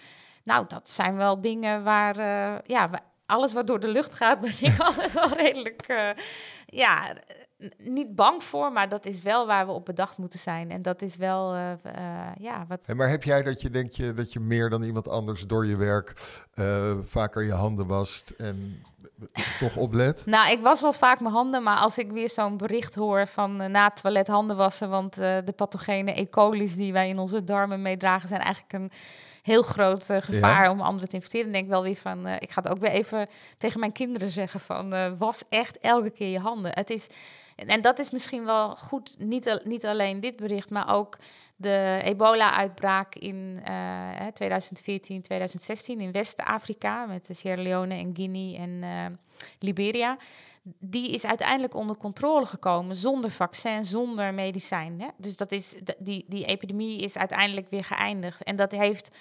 Nou, 0.44 0.66
dat 0.68 0.90
zijn 0.90 1.16
wel 1.16 1.42
dingen 1.42 1.84
waar, 1.84 2.18
uh, 2.20 2.60
ja, 2.66 2.90
alles 3.26 3.54
wat 3.54 3.68
door 3.68 3.80
de 3.80 3.88
lucht 3.88 4.16
gaat, 4.16 4.42
ben 4.42 4.54
ik 4.60 4.80
altijd 4.80 5.14
wel 5.14 5.34
redelijk, 5.34 5.86
uh, 5.88 6.10
ja, 6.66 7.14
niet 7.78 8.16
bang 8.16 8.44
voor, 8.44 8.72
maar 8.72 8.90
dat 8.90 9.06
is 9.06 9.22
wel 9.22 9.48
waar 9.48 9.66
we 9.66 9.72
op 9.72 9.86
bedacht 9.86 10.18
moeten 10.18 10.40
zijn. 10.40 10.72
En 10.72 10.82
dat 10.82 11.02
is 11.02 11.16
wel, 11.16 11.56
uh, 11.56 11.72
ja, 12.38 12.66
wat... 12.68 12.96
maar 12.96 13.10
heb 13.10 13.24
jij 13.24 13.44
dat 13.44 13.62
je 13.62 13.70
denkt 13.70 13.96
je, 13.96 14.14
dat 14.14 14.34
je 14.34 14.40
meer 14.40 14.70
dan 14.70 14.84
iemand 14.84 15.08
anders 15.08 15.48
door 15.48 15.66
je 15.66 15.76
werk 15.76 16.14
vaker 17.04 17.44
je 17.44 17.54
handen 17.54 17.88
wast 17.88 18.30
en 18.30 18.84
toch 19.60 19.76
oplet? 19.76 20.26
nou, 20.26 20.52
ik 20.52 20.62
was 20.62 20.82
wel 20.82 20.94
vaak 20.94 21.20
mijn 21.20 21.34
handen, 21.34 21.64
maar 21.64 21.78
als 21.78 21.98
ik 21.98 22.12
weer 22.12 22.30
zo'n 22.30 22.58
bericht 22.58 22.96
hoor 22.96 23.28
van 23.28 23.72
na 23.72 23.84
het 23.84 24.02
toilet 24.02 24.28
handen 24.28 24.58
wassen, 24.58 24.90
want 24.90 25.14
de 25.16 25.54
pathogene 25.56 26.20
E. 26.20 26.30
coli's 26.30 26.76
die 26.76 26.94
wij 26.94 27.10
in 27.10 27.20
onze 27.20 27.44
darmen 27.44 27.82
meedragen 27.82 28.28
zijn 28.28 28.42
eigenlijk 28.42 28.74
een 28.74 28.92
heel 29.42 29.62
groot 29.62 30.10
uh, 30.10 30.18
gevaar 30.22 30.70
om 30.70 30.82
anderen 30.82 31.10
te 31.10 31.16
infecteren. 31.16 31.52
Denk 31.52 31.70
wel 31.70 31.84
weer 31.84 31.96
van, 31.96 32.28
uh, 32.28 32.36
ik 32.40 32.52
ga 32.52 32.62
het 32.62 32.72
ook 32.72 32.80
weer 32.80 32.92
even 32.92 33.28
tegen 33.58 33.80
mijn 33.80 33.92
kinderen 33.92 34.32
zeggen 34.32 34.60
van, 34.60 34.94
uh, 34.94 35.12
was 35.18 35.44
echt 35.50 35.80
elke 35.80 36.10
keer 36.10 36.30
je 36.30 36.40
handen. 36.40 36.72
Het 36.74 36.90
is, 36.90 37.10
en 37.56 37.82
dat 37.82 38.00
is 38.00 38.10
misschien 38.10 38.46
wel 38.46 38.76
goed, 38.76 39.16
niet, 39.20 39.62
niet 39.64 39.86
alleen 39.86 40.20
dit 40.20 40.36
bericht, 40.36 40.70
maar 40.70 40.96
ook 40.96 41.18
de 41.56 42.00
ebola-uitbraak 42.04 43.16
in 43.16 43.64
2014, 44.34 45.22
2016 45.22 46.00
in 46.00 46.12
West-Afrika 46.12 47.06
met 47.06 47.30
Sierra 47.32 47.62
Leone 47.62 47.94
en 47.94 48.12
Guinea 48.16 48.60
en 48.60 49.20
Liberia 49.60 50.18
die 50.64 51.10
is 51.10 51.26
uiteindelijk 51.26 51.76
onder 51.76 51.98
controle 51.98 52.46
gekomen 52.46 52.96
zonder 52.96 53.32
vaccin, 53.32 53.86
zonder 53.86 54.34
medicijn. 54.34 55.02
Hè? 55.02 55.08
Dus 55.18 55.38
dat 55.38 55.52
is, 55.52 55.76
die, 55.98 56.26
die 56.28 56.46
epidemie 56.46 57.00
is 57.00 57.18
uiteindelijk 57.18 57.70
weer 57.70 57.84
geëindigd. 57.84 58.44
En 58.44 58.56
dat 58.56 58.72
heeft 58.72 59.16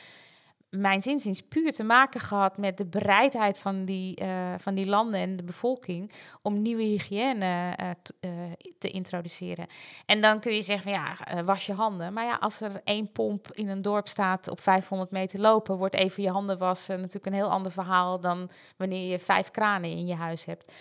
mijn 0.71 1.03
zinziens 1.03 1.43
puur 1.43 1.73
te 1.73 1.83
maken 1.83 2.21
gehad 2.21 2.57
met 2.57 2.77
de 2.77 2.87
bereidheid 2.87 3.59
van 3.59 3.85
die, 3.85 4.17
eh, 4.17 4.55
van 4.59 4.75
die 4.75 4.87
landen 4.87 5.21
en 5.21 5.37
de 5.37 5.43
bevolking 5.43 6.13
om 6.43 6.63
nieuwe 6.63 6.83
hygiëne 6.83 7.77
uh, 7.81 8.31
te 8.79 8.91
introduceren. 8.91 9.67
En 10.07 10.21
dan 10.21 10.41
kun 10.41 10.55
je 10.55 10.63
zeggen 10.63 10.93
van 10.93 11.03
ja, 11.03 11.43
was 11.45 11.67
je 11.67 11.73
handen. 11.73 12.13
Maar 12.13 12.25
ja, 12.25 12.37
als 12.41 12.61
er 12.61 12.81
één 12.85 13.13
pomp 13.13 13.53
in 13.53 13.69
een 13.69 13.83
dorp 13.83 14.09
staat 14.09 14.49
op 14.49 14.61
500 14.61 15.11
meter 15.11 15.41
lopen, 15.41 15.77
wordt 15.77 15.95
even 15.95 16.23
je 16.23 16.31
handen 16.31 16.59
wassen 16.59 16.97
natuurlijk 16.97 17.27
een 17.27 17.33
heel 17.33 17.51
ander 17.51 17.73
verhaal 17.73 18.21
dan 18.21 18.51
wanneer 18.77 19.11
je 19.11 19.19
vijf 19.19 19.51
kranen 19.51 19.91
in 19.91 20.07
je 20.07 20.15
huis 20.15 20.45
hebt. 20.45 20.73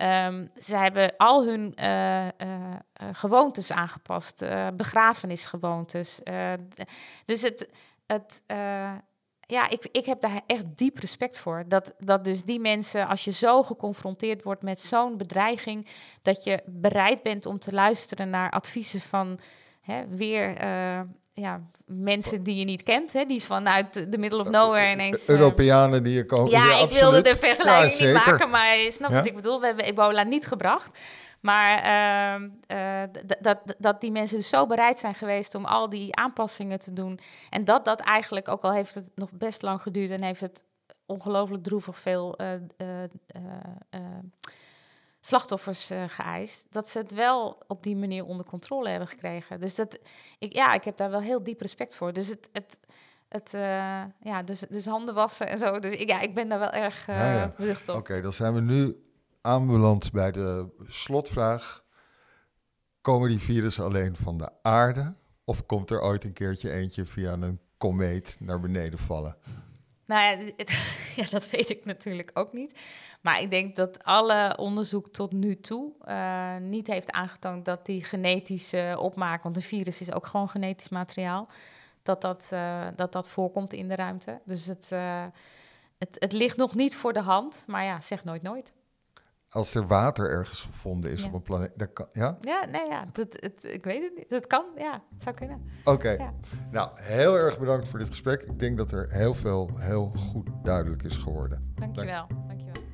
Um, 0.00 0.48
ze 0.60 0.76
hebben 0.76 1.16
al 1.16 1.44
hun 1.44 1.74
uh, 1.80 2.24
uh, 2.24 2.30
gewoontes 3.12 3.72
aangepast, 3.72 4.44
begrafenisgewoontes. 4.76 6.20
dus 7.24 7.42
het, 7.42 7.68
het 8.06 8.42
ja, 9.50 9.70
ik, 9.70 9.88
ik 9.92 10.06
heb 10.06 10.20
daar 10.20 10.40
echt 10.46 10.76
diep 10.76 10.98
respect 10.98 11.38
voor. 11.38 11.64
Dat, 11.68 11.92
dat 11.98 12.24
dus 12.24 12.42
die 12.42 12.60
mensen, 12.60 13.06
als 13.06 13.24
je 13.24 13.32
zo 13.32 13.62
geconfronteerd 13.62 14.42
wordt 14.42 14.62
met 14.62 14.80
zo'n 14.80 15.16
bedreiging, 15.16 15.86
dat 16.22 16.44
je 16.44 16.62
bereid 16.66 17.22
bent 17.22 17.46
om 17.46 17.58
te 17.58 17.72
luisteren 17.72 18.30
naar 18.30 18.50
adviezen 18.50 19.00
van 19.00 19.38
hè, 19.92 20.06
weer 20.08 20.62
uh, 20.62 21.00
ja, 21.32 21.60
mensen 21.86 22.42
die 22.42 22.56
je 22.56 22.64
niet 22.64 22.82
kent, 22.82 23.12
hè, 23.12 23.24
die 23.24 23.42
vanuit 23.42 24.12
de 24.12 24.18
middle 24.18 24.40
of 24.40 24.50
nowhere 24.50 24.92
ineens... 24.92 25.28
Uh, 25.28 25.28
Europeanen 25.28 26.02
die 26.02 26.14
je 26.14 26.26
komen. 26.26 26.50
Ja, 26.50 26.80
ik 26.80 26.90
wilde 26.90 27.20
de 27.20 27.36
vergelijking 27.36 28.00
niet 28.00 28.26
maken, 28.26 28.50
maar 28.50 28.76
je 28.76 28.90
snapt 28.90 29.12
ja? 29.12 29.18
wat 29.18 29.26
ik 29.26 29.34
bedoel. 29.34 29.60
We 29.60 29.66
hebben 29.66 29.84
ebola 29.84 30.22
niet 30.22 30.46
gebracht. 30.46 30.98
Maar 31.40 31.84
uh, 32.38 32.48
uh, 32.78 33.02
dat, 33.40 33.58
dat 33.78 34.00
die 34.00 34.10
mensen 34.10 34.36
dus 34.36 34.48
zo 34.48 34.66
bereid 34.66 34.98
zijn 34.98 35.14
geweest 35.14 35.54
om 35.54 35.64
al 35.64 35.88
die 35.88 36.16
aanpassingen 36.16 36.78
te 36.78 36.92
doen. 36.92 37.20
En 37.50 37.64
dat 37.64 37.84
dat 37.84 38.00
eigenlijk, 38.00 38.48
ook 38.48 38.62
al 38.62 38.72
heeft 38.72 38.94
het 38.94 39.10
nog 39.14 39.30
best 39.32 39.62
lang 39.62 39.82
geduurd 39.82 40.10
en 40.10 40.22
heeft 40.22 40.40
het 40.40 40.62
ongelooflijk 41.06 41.62
droevig 41.62 41.98
veel 41.98 42.38
uh, 42.40 42.48
slachtoffers 45.28 45.90
geëist, 46.06 46.66
dat 46.70 46.88
ze 46.88 46.98
het 46.98 47.12
wel 47.12 47.62
op 47.66 47.82
die 47.82 47.96
manier 47.96 48.24
onder 48.24 48.46
controle 48.46 48.88
hebben 48.88 49.08
gekregen. 49.08 49.60
Dus 49.60 49.74
dat, 49.74 49.98
ik, 50.38 50.52
ja, 50.52 50.74
ik 50.74 50.84
heb 50.84 50.96
daar 50.96 51.10
wel 51.10 51.20
heel 51.20 51.42
diep 51.42 51.60
respect 51.60 51.96
voor. 51.96 52.12
Dus 52.12 52.28
het. 52.28 52.48
het 52.52 52.78
het, 53.28 53.50
ja, 54.20 54.42
dus, 54.44 54.60
dus 54.60 54.86
handen 54.86 55.14
wassen 55.14 55.48
en 55.48 55.58
zo. 55.58 55.78
Dus 55.78 55.94
ik, 55.94 56.08
ja, 56.08 56.20
ik 56.20 56.34
ben 56.34 56.48
daar 56.48 56.58
wel 56.58 56.70
erg 56.70 57.08
uh, 57.08 57.16
ja, 57.16 57.54
ja. 57.58 57.74
op. 57.86 57.94
Oké, 57.94 58.20
dan 58.20 58.32
zijn 58.32 58.54
we 58.54 58.60
nu 58.60 58.96
aanbeland 59.40 60.12
bij 60.12 60.32
de 60.32 60.66
slotvraag. 60.86 61.84
Komen 63.00 63.28
die 63.28 63.38
virussen 63.38 63.84
alleen 63.84 64.16
van 64.16 64.38
de 64.38 64.50
aarde? 64.62 65.14
Of 65.44 65.66
komt 65.66 65.90
er 65.90 66.00
ooit 66.00 66.24
een 66.24 66.32
keertje 66.32 66.72
eentje 66.72 67.06
via 67.06 67.32
een 67.32 67.60
komeet 67.78 68.36
naar 68.40 68.60
beneden 68.60 68.98
vallen? 68.98 69.36
Nou 70.08 70.22
ja, 70.22 70.52
ja, 71.22 71.26
dat 71.30 71.50
weet 71.50 71.70
ik 71.70 71.84
natuurlijk 71.84 72.30
ook 72.34 72.52
niet. 72.52 72.80
Maar 73.20 73.40
ik 73.40 73.50
denk 73.50 73.76
dat 73.76 74.04
alle 74.04 74.56
onderzoek 74.56 75.08
tot 75.08 75.32
nu 75.32 75.60
toe 75.60 75.92
uh, 76.08 76.56
niet 76.56 76.86
heeft 76.86 77.10
aangetoond 77.10 77.64
dat 77.64 77.86
die 77.86 78.04
genetische 78.04 78.96
opmaak, 79.00 79.42
want 79.42 79.56
een 79.56 79.62
virus 79.62 80.00
is 80.00 80.12
ook 80.12 80.26
gewoon 80.26 80.48
genetisch 80.48 80.88
materiaal, 80.88 81.48
dat 82.02 82.20
dat, 82.20 82.48
uh, 82.52 82.86
dat, 82.96 83.12
dat 83.12 83.28
voorkomt 83.28 83.72
in 83.72 83.88
de 83.88 83.94
ruimte. 83.94 84.40
Dus 84.44 84.66
het, 84.66 84.90
uh, 84.92 85.24
het, 85.98 86.16
het 86.18 86.32
ligt 86.32 86.56
nog 86.56 86.74
niet 86.74 86.96
voor 86.96 87.12
de 87.12 87.22
hand, 87.22 87.64
maar 87.66 87.84
ja, 87.84 88.00
zeg 88.00 88.24
nooit 88.24 88.42
nooit 88.42 88.72
als 89.48 89.74
er 89.74 89.86
water 89.86 90.30
ergens 90.30 90.60
gevonden 90.60 91.10
is 91.10 91.24
op 91.24 91.32
een 91.32 91.42
planeet. 91.42 91.72
Dat 91.76 91.92
kan, 91.92 92.06
ja? 92.10 92.38
Ja, 92.40 92.64
nee, 92.64 92.88
ja. 92.88 93.04
Dat, 93.12 93.28
het, 93.30 93.64
ik 93.64 93.84
weet 93.84 94.02
het 94.02 94.16
niet. 94.16 94.28
Dat 94.28 94.46
kan, 94.46 94.64
ja. 94.76 95.02
Het 95.12 95.22
zou 95.22 95.34
kunnen. 95.34 95.62
Oké. 95.84 96.10
Ja. 96.10 96.34
Nou, 96.70 96.90
heel 96.94 97.36
erg 97.36 97.58
bedankt 97.58 97.88
voor 97.88 97.98
dit 97.98 98.08
gesprek. 98.08 98.42
Ik 98.42 98.58
denk 98.58 98.76
dat 98.76 98.92
er 98.92 99.12
heel 99.12 99.34
veel 99.34 99.70
heel 99.76 100.12
goed 100.16 100.48
duidelijk 100.62 101.02
is 101.02 101.16
geworden. 101.16 101.72
Dankjewel. 101.74 102.26
Dank. 102.28 102.48
Dankjewel. 102.48 102.86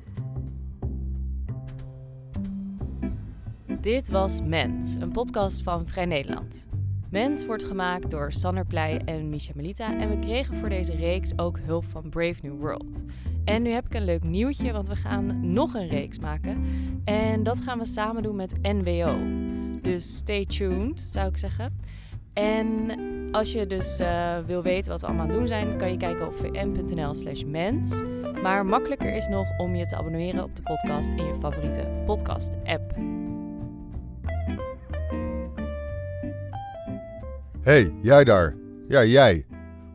Dit 3.81 4.09
was 4.09 4.41
Mens, 4.41 4.95
een 4.95 5.11
podcast 5.11 5.63
van 5.63 5.87
Vrij 5.87 6.05
Nederland. 6.05 6.67
Mens 7.09 7.45
wordt 7.45 7.63
gemaakt 7.63 8.09
door 8.09 8.31
Sanner 8.31 8.65
Pleij 8.65 9.01
en 9.05 9.29
Misha 9.29 9.51
Melita. 9.55 9.99
En 9.99 10.09
we 10.09 10.19
kregen 10.19 10.55
voor 10.55 10.69
deze 10.69 10.95
reeks 10.95 11.37
ook 11.37 11.59
hulp 11.59 11.85
van 11.85 12.09
Brave 12.09 12.39
New 12.41 12.59
World. 12.59 13.03
En 13.45 13.61
nu 13.61 13.69
heb 13.69 13.85
ik 13.85 13.93
een 13.93 14.05
leuk 14.05 14.23
nieuwtje, 14.23 14.71
want 14.71 14.87
we 14.87 14.95
gaan 14.95 15.51
nog 15.53 15.73
een 15.73 15.87
reeks 15.87 16.19
maken. 16.19 16.63
En 17.03 17.43
dat 17.43 17.61
gaan 17.61 17.79
we 17.79 17.85
samen 17.85 18.23
doen 18.23 18.35
met 18.35 18.55
NWO. 18.61 19.17
Dus 19.81 20.15
stay 20.15 20.45
tuned, 20.45 21.01
zou 21.01 21.27
ik 21.27 21.37
zeggen. 21.37 21.79
En 22.33 22.91
als 23.31 23.51
je 23.51 23.67
dus 23.67 23.99
uh, 23.99 24.37
wil 24.45 24.61
weten 24.61 24.91
wat 24.91 25.01
we 25.01 25.07
allemaal 25.07 25.25
aan 25.25 25.31
het 25.31 25.39
doen 25.39 25.47
zijn, 25.47 25.77
kan 25.77 25.91
je 25.91 25.97
kijken 25.97 26.27
op 26.27 26.35
vm.nl 26.35 27.13
slash 27.13 27.43
mens. 27.43 28.01
Maar 28.41 28.65
makkelijker 28.65 29.15
is 29.15 29.27
nog 29.27 29.57
om 29.57 29.75
je 29.75 29.85
te 29.85 29.95
abonneren 29.95 30.43
op 30.43 30.55
de 30.55 30.61
podcast 30.61 31.09
in 31.09 31.25
je 31.25 31.35
favoriete 31.39 32.01
podcast-app. 32.05 32.95
Hey, 37.61 37.93
jij 38.01 38.23
daar. 38.23 38.55
Ja, 38.87 39.03
jij. 39.03 39.45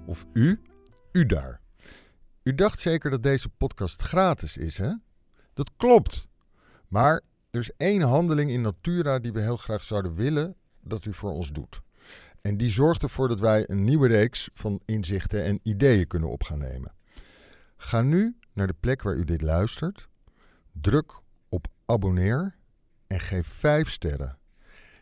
Of 0.07 0.27
u. 0.33 0.61
U 1.13 1.27
daar. 1.27 1.60
U 2.43 2.55
dacht 2.55 2.79
zeker 2.79 3.11
dat 3.11 3.23
deze 3.23 3.49
podcast 3.49 4.03
gratis 4.03 4.57
is, 4.57 4.79
hè? 4.79 4.93
Dat 5.55 5.71
klopt. 5.77 6.29
Maar 6.89 7.21
er 7.51 7.61
is 7.61 7.73
één 7.77 8.01
handeling 8.01 8.51
in 8.51 8.61
Natura 8.61 9.19
die 9.19 9.33
we 9.33 9.41
heel 9.41 9.57
graag 9.57 9.83
zouden 9.83 10.15
willen 10.15 10.57
dat 10.81 11.05
u 11.05 11.15
voor 11.15 11.33
ons 11.33 11.53
doet. 11.53 11.81
En 12.41 12.57
die 12.57 12.71
zorgt 12.71 13.03
ervoor 13.03 13.29
dat 13.29 13.41
wij 13.41 13.71
een 13.71 13.85
nieuwe 13.85 14.09
reeks 14.09 14.51
van 14.53 14.81
inzichten 14.85 15.45
en 15.45 15.61
ideeën 15.63 16.07
kunnen 16.07 16.29
op 16.29 16.43
gaan 16.43 16.59
nemen. 16.59 16.93
Ga 17.77 18.03
nu 18.03 18.37
naar 18.53 18.67
de 18.67 18.75
plek 18.81 19.03
waar 19.03 19.15
u 19.15 19.25
dit 19.25 19.43
luistert, 19.43 20.09
druk 20.73 21.13
op 21.49 21.67
abonneer 21.87 22.57
en 23.07 23.21
geef 23.21 23.47
5 23.47 23.91
sterren. 23.91 24.39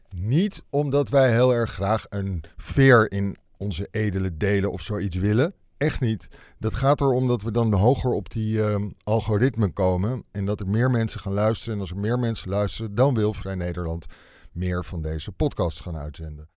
Niet 0.09 0.63
omdat 0.71 1.09
wij 1.09 1.33
heel 1.33 1.55
erg 1.55 1.71
graag 1.71 2.07
een 2.09 2.45
veer 2.57 3.13
in 3.13 3.37
onze 3.57 3.89
edele 3.91 4.37
delen 4.37 4.73
of 4.73 4.83
zoiets 4.83 5.17
willen. 5.17 5.55
Echt 5.79 6.01
niet. 6.01 6.29
Dat 6.59 6.75
gaat 6.75 7.01
erom 7.01 7.29
dat 7.29 7.43
we 7.43 7.51
dan 7.51 7.75
hoger 7.75 8.13
op 8.13 8.31
die 8.31 8.59
uh, 8.59 8.77
algoritmen 9.03 9.73
komen. 9.73 10.25
En 10.31 10.45
dat 10.45 10.61
er 10.61 10.69
meer 10.69 10.91
mensen 10.91 11.21
gaan 11.21 11.33
luisteren. 11.33 11.75
En 11.75 11.81
als 11.81 11.91
er 11.91 11.97
meer 11.97 12.19
mensen 12.19 12.51
luisteren, 12.51 12.95
dan 12.95 13.15
wil 13.15 13.35
Vrij 13.35 13.55
Nederland 13.55 14.07
meer 14.53 14.85
van 14.85 15.03
deze 15.03 15.33
podcasts 15.33 15.81
gaan 15.81 15.97
uitzenden. 15.97 16.49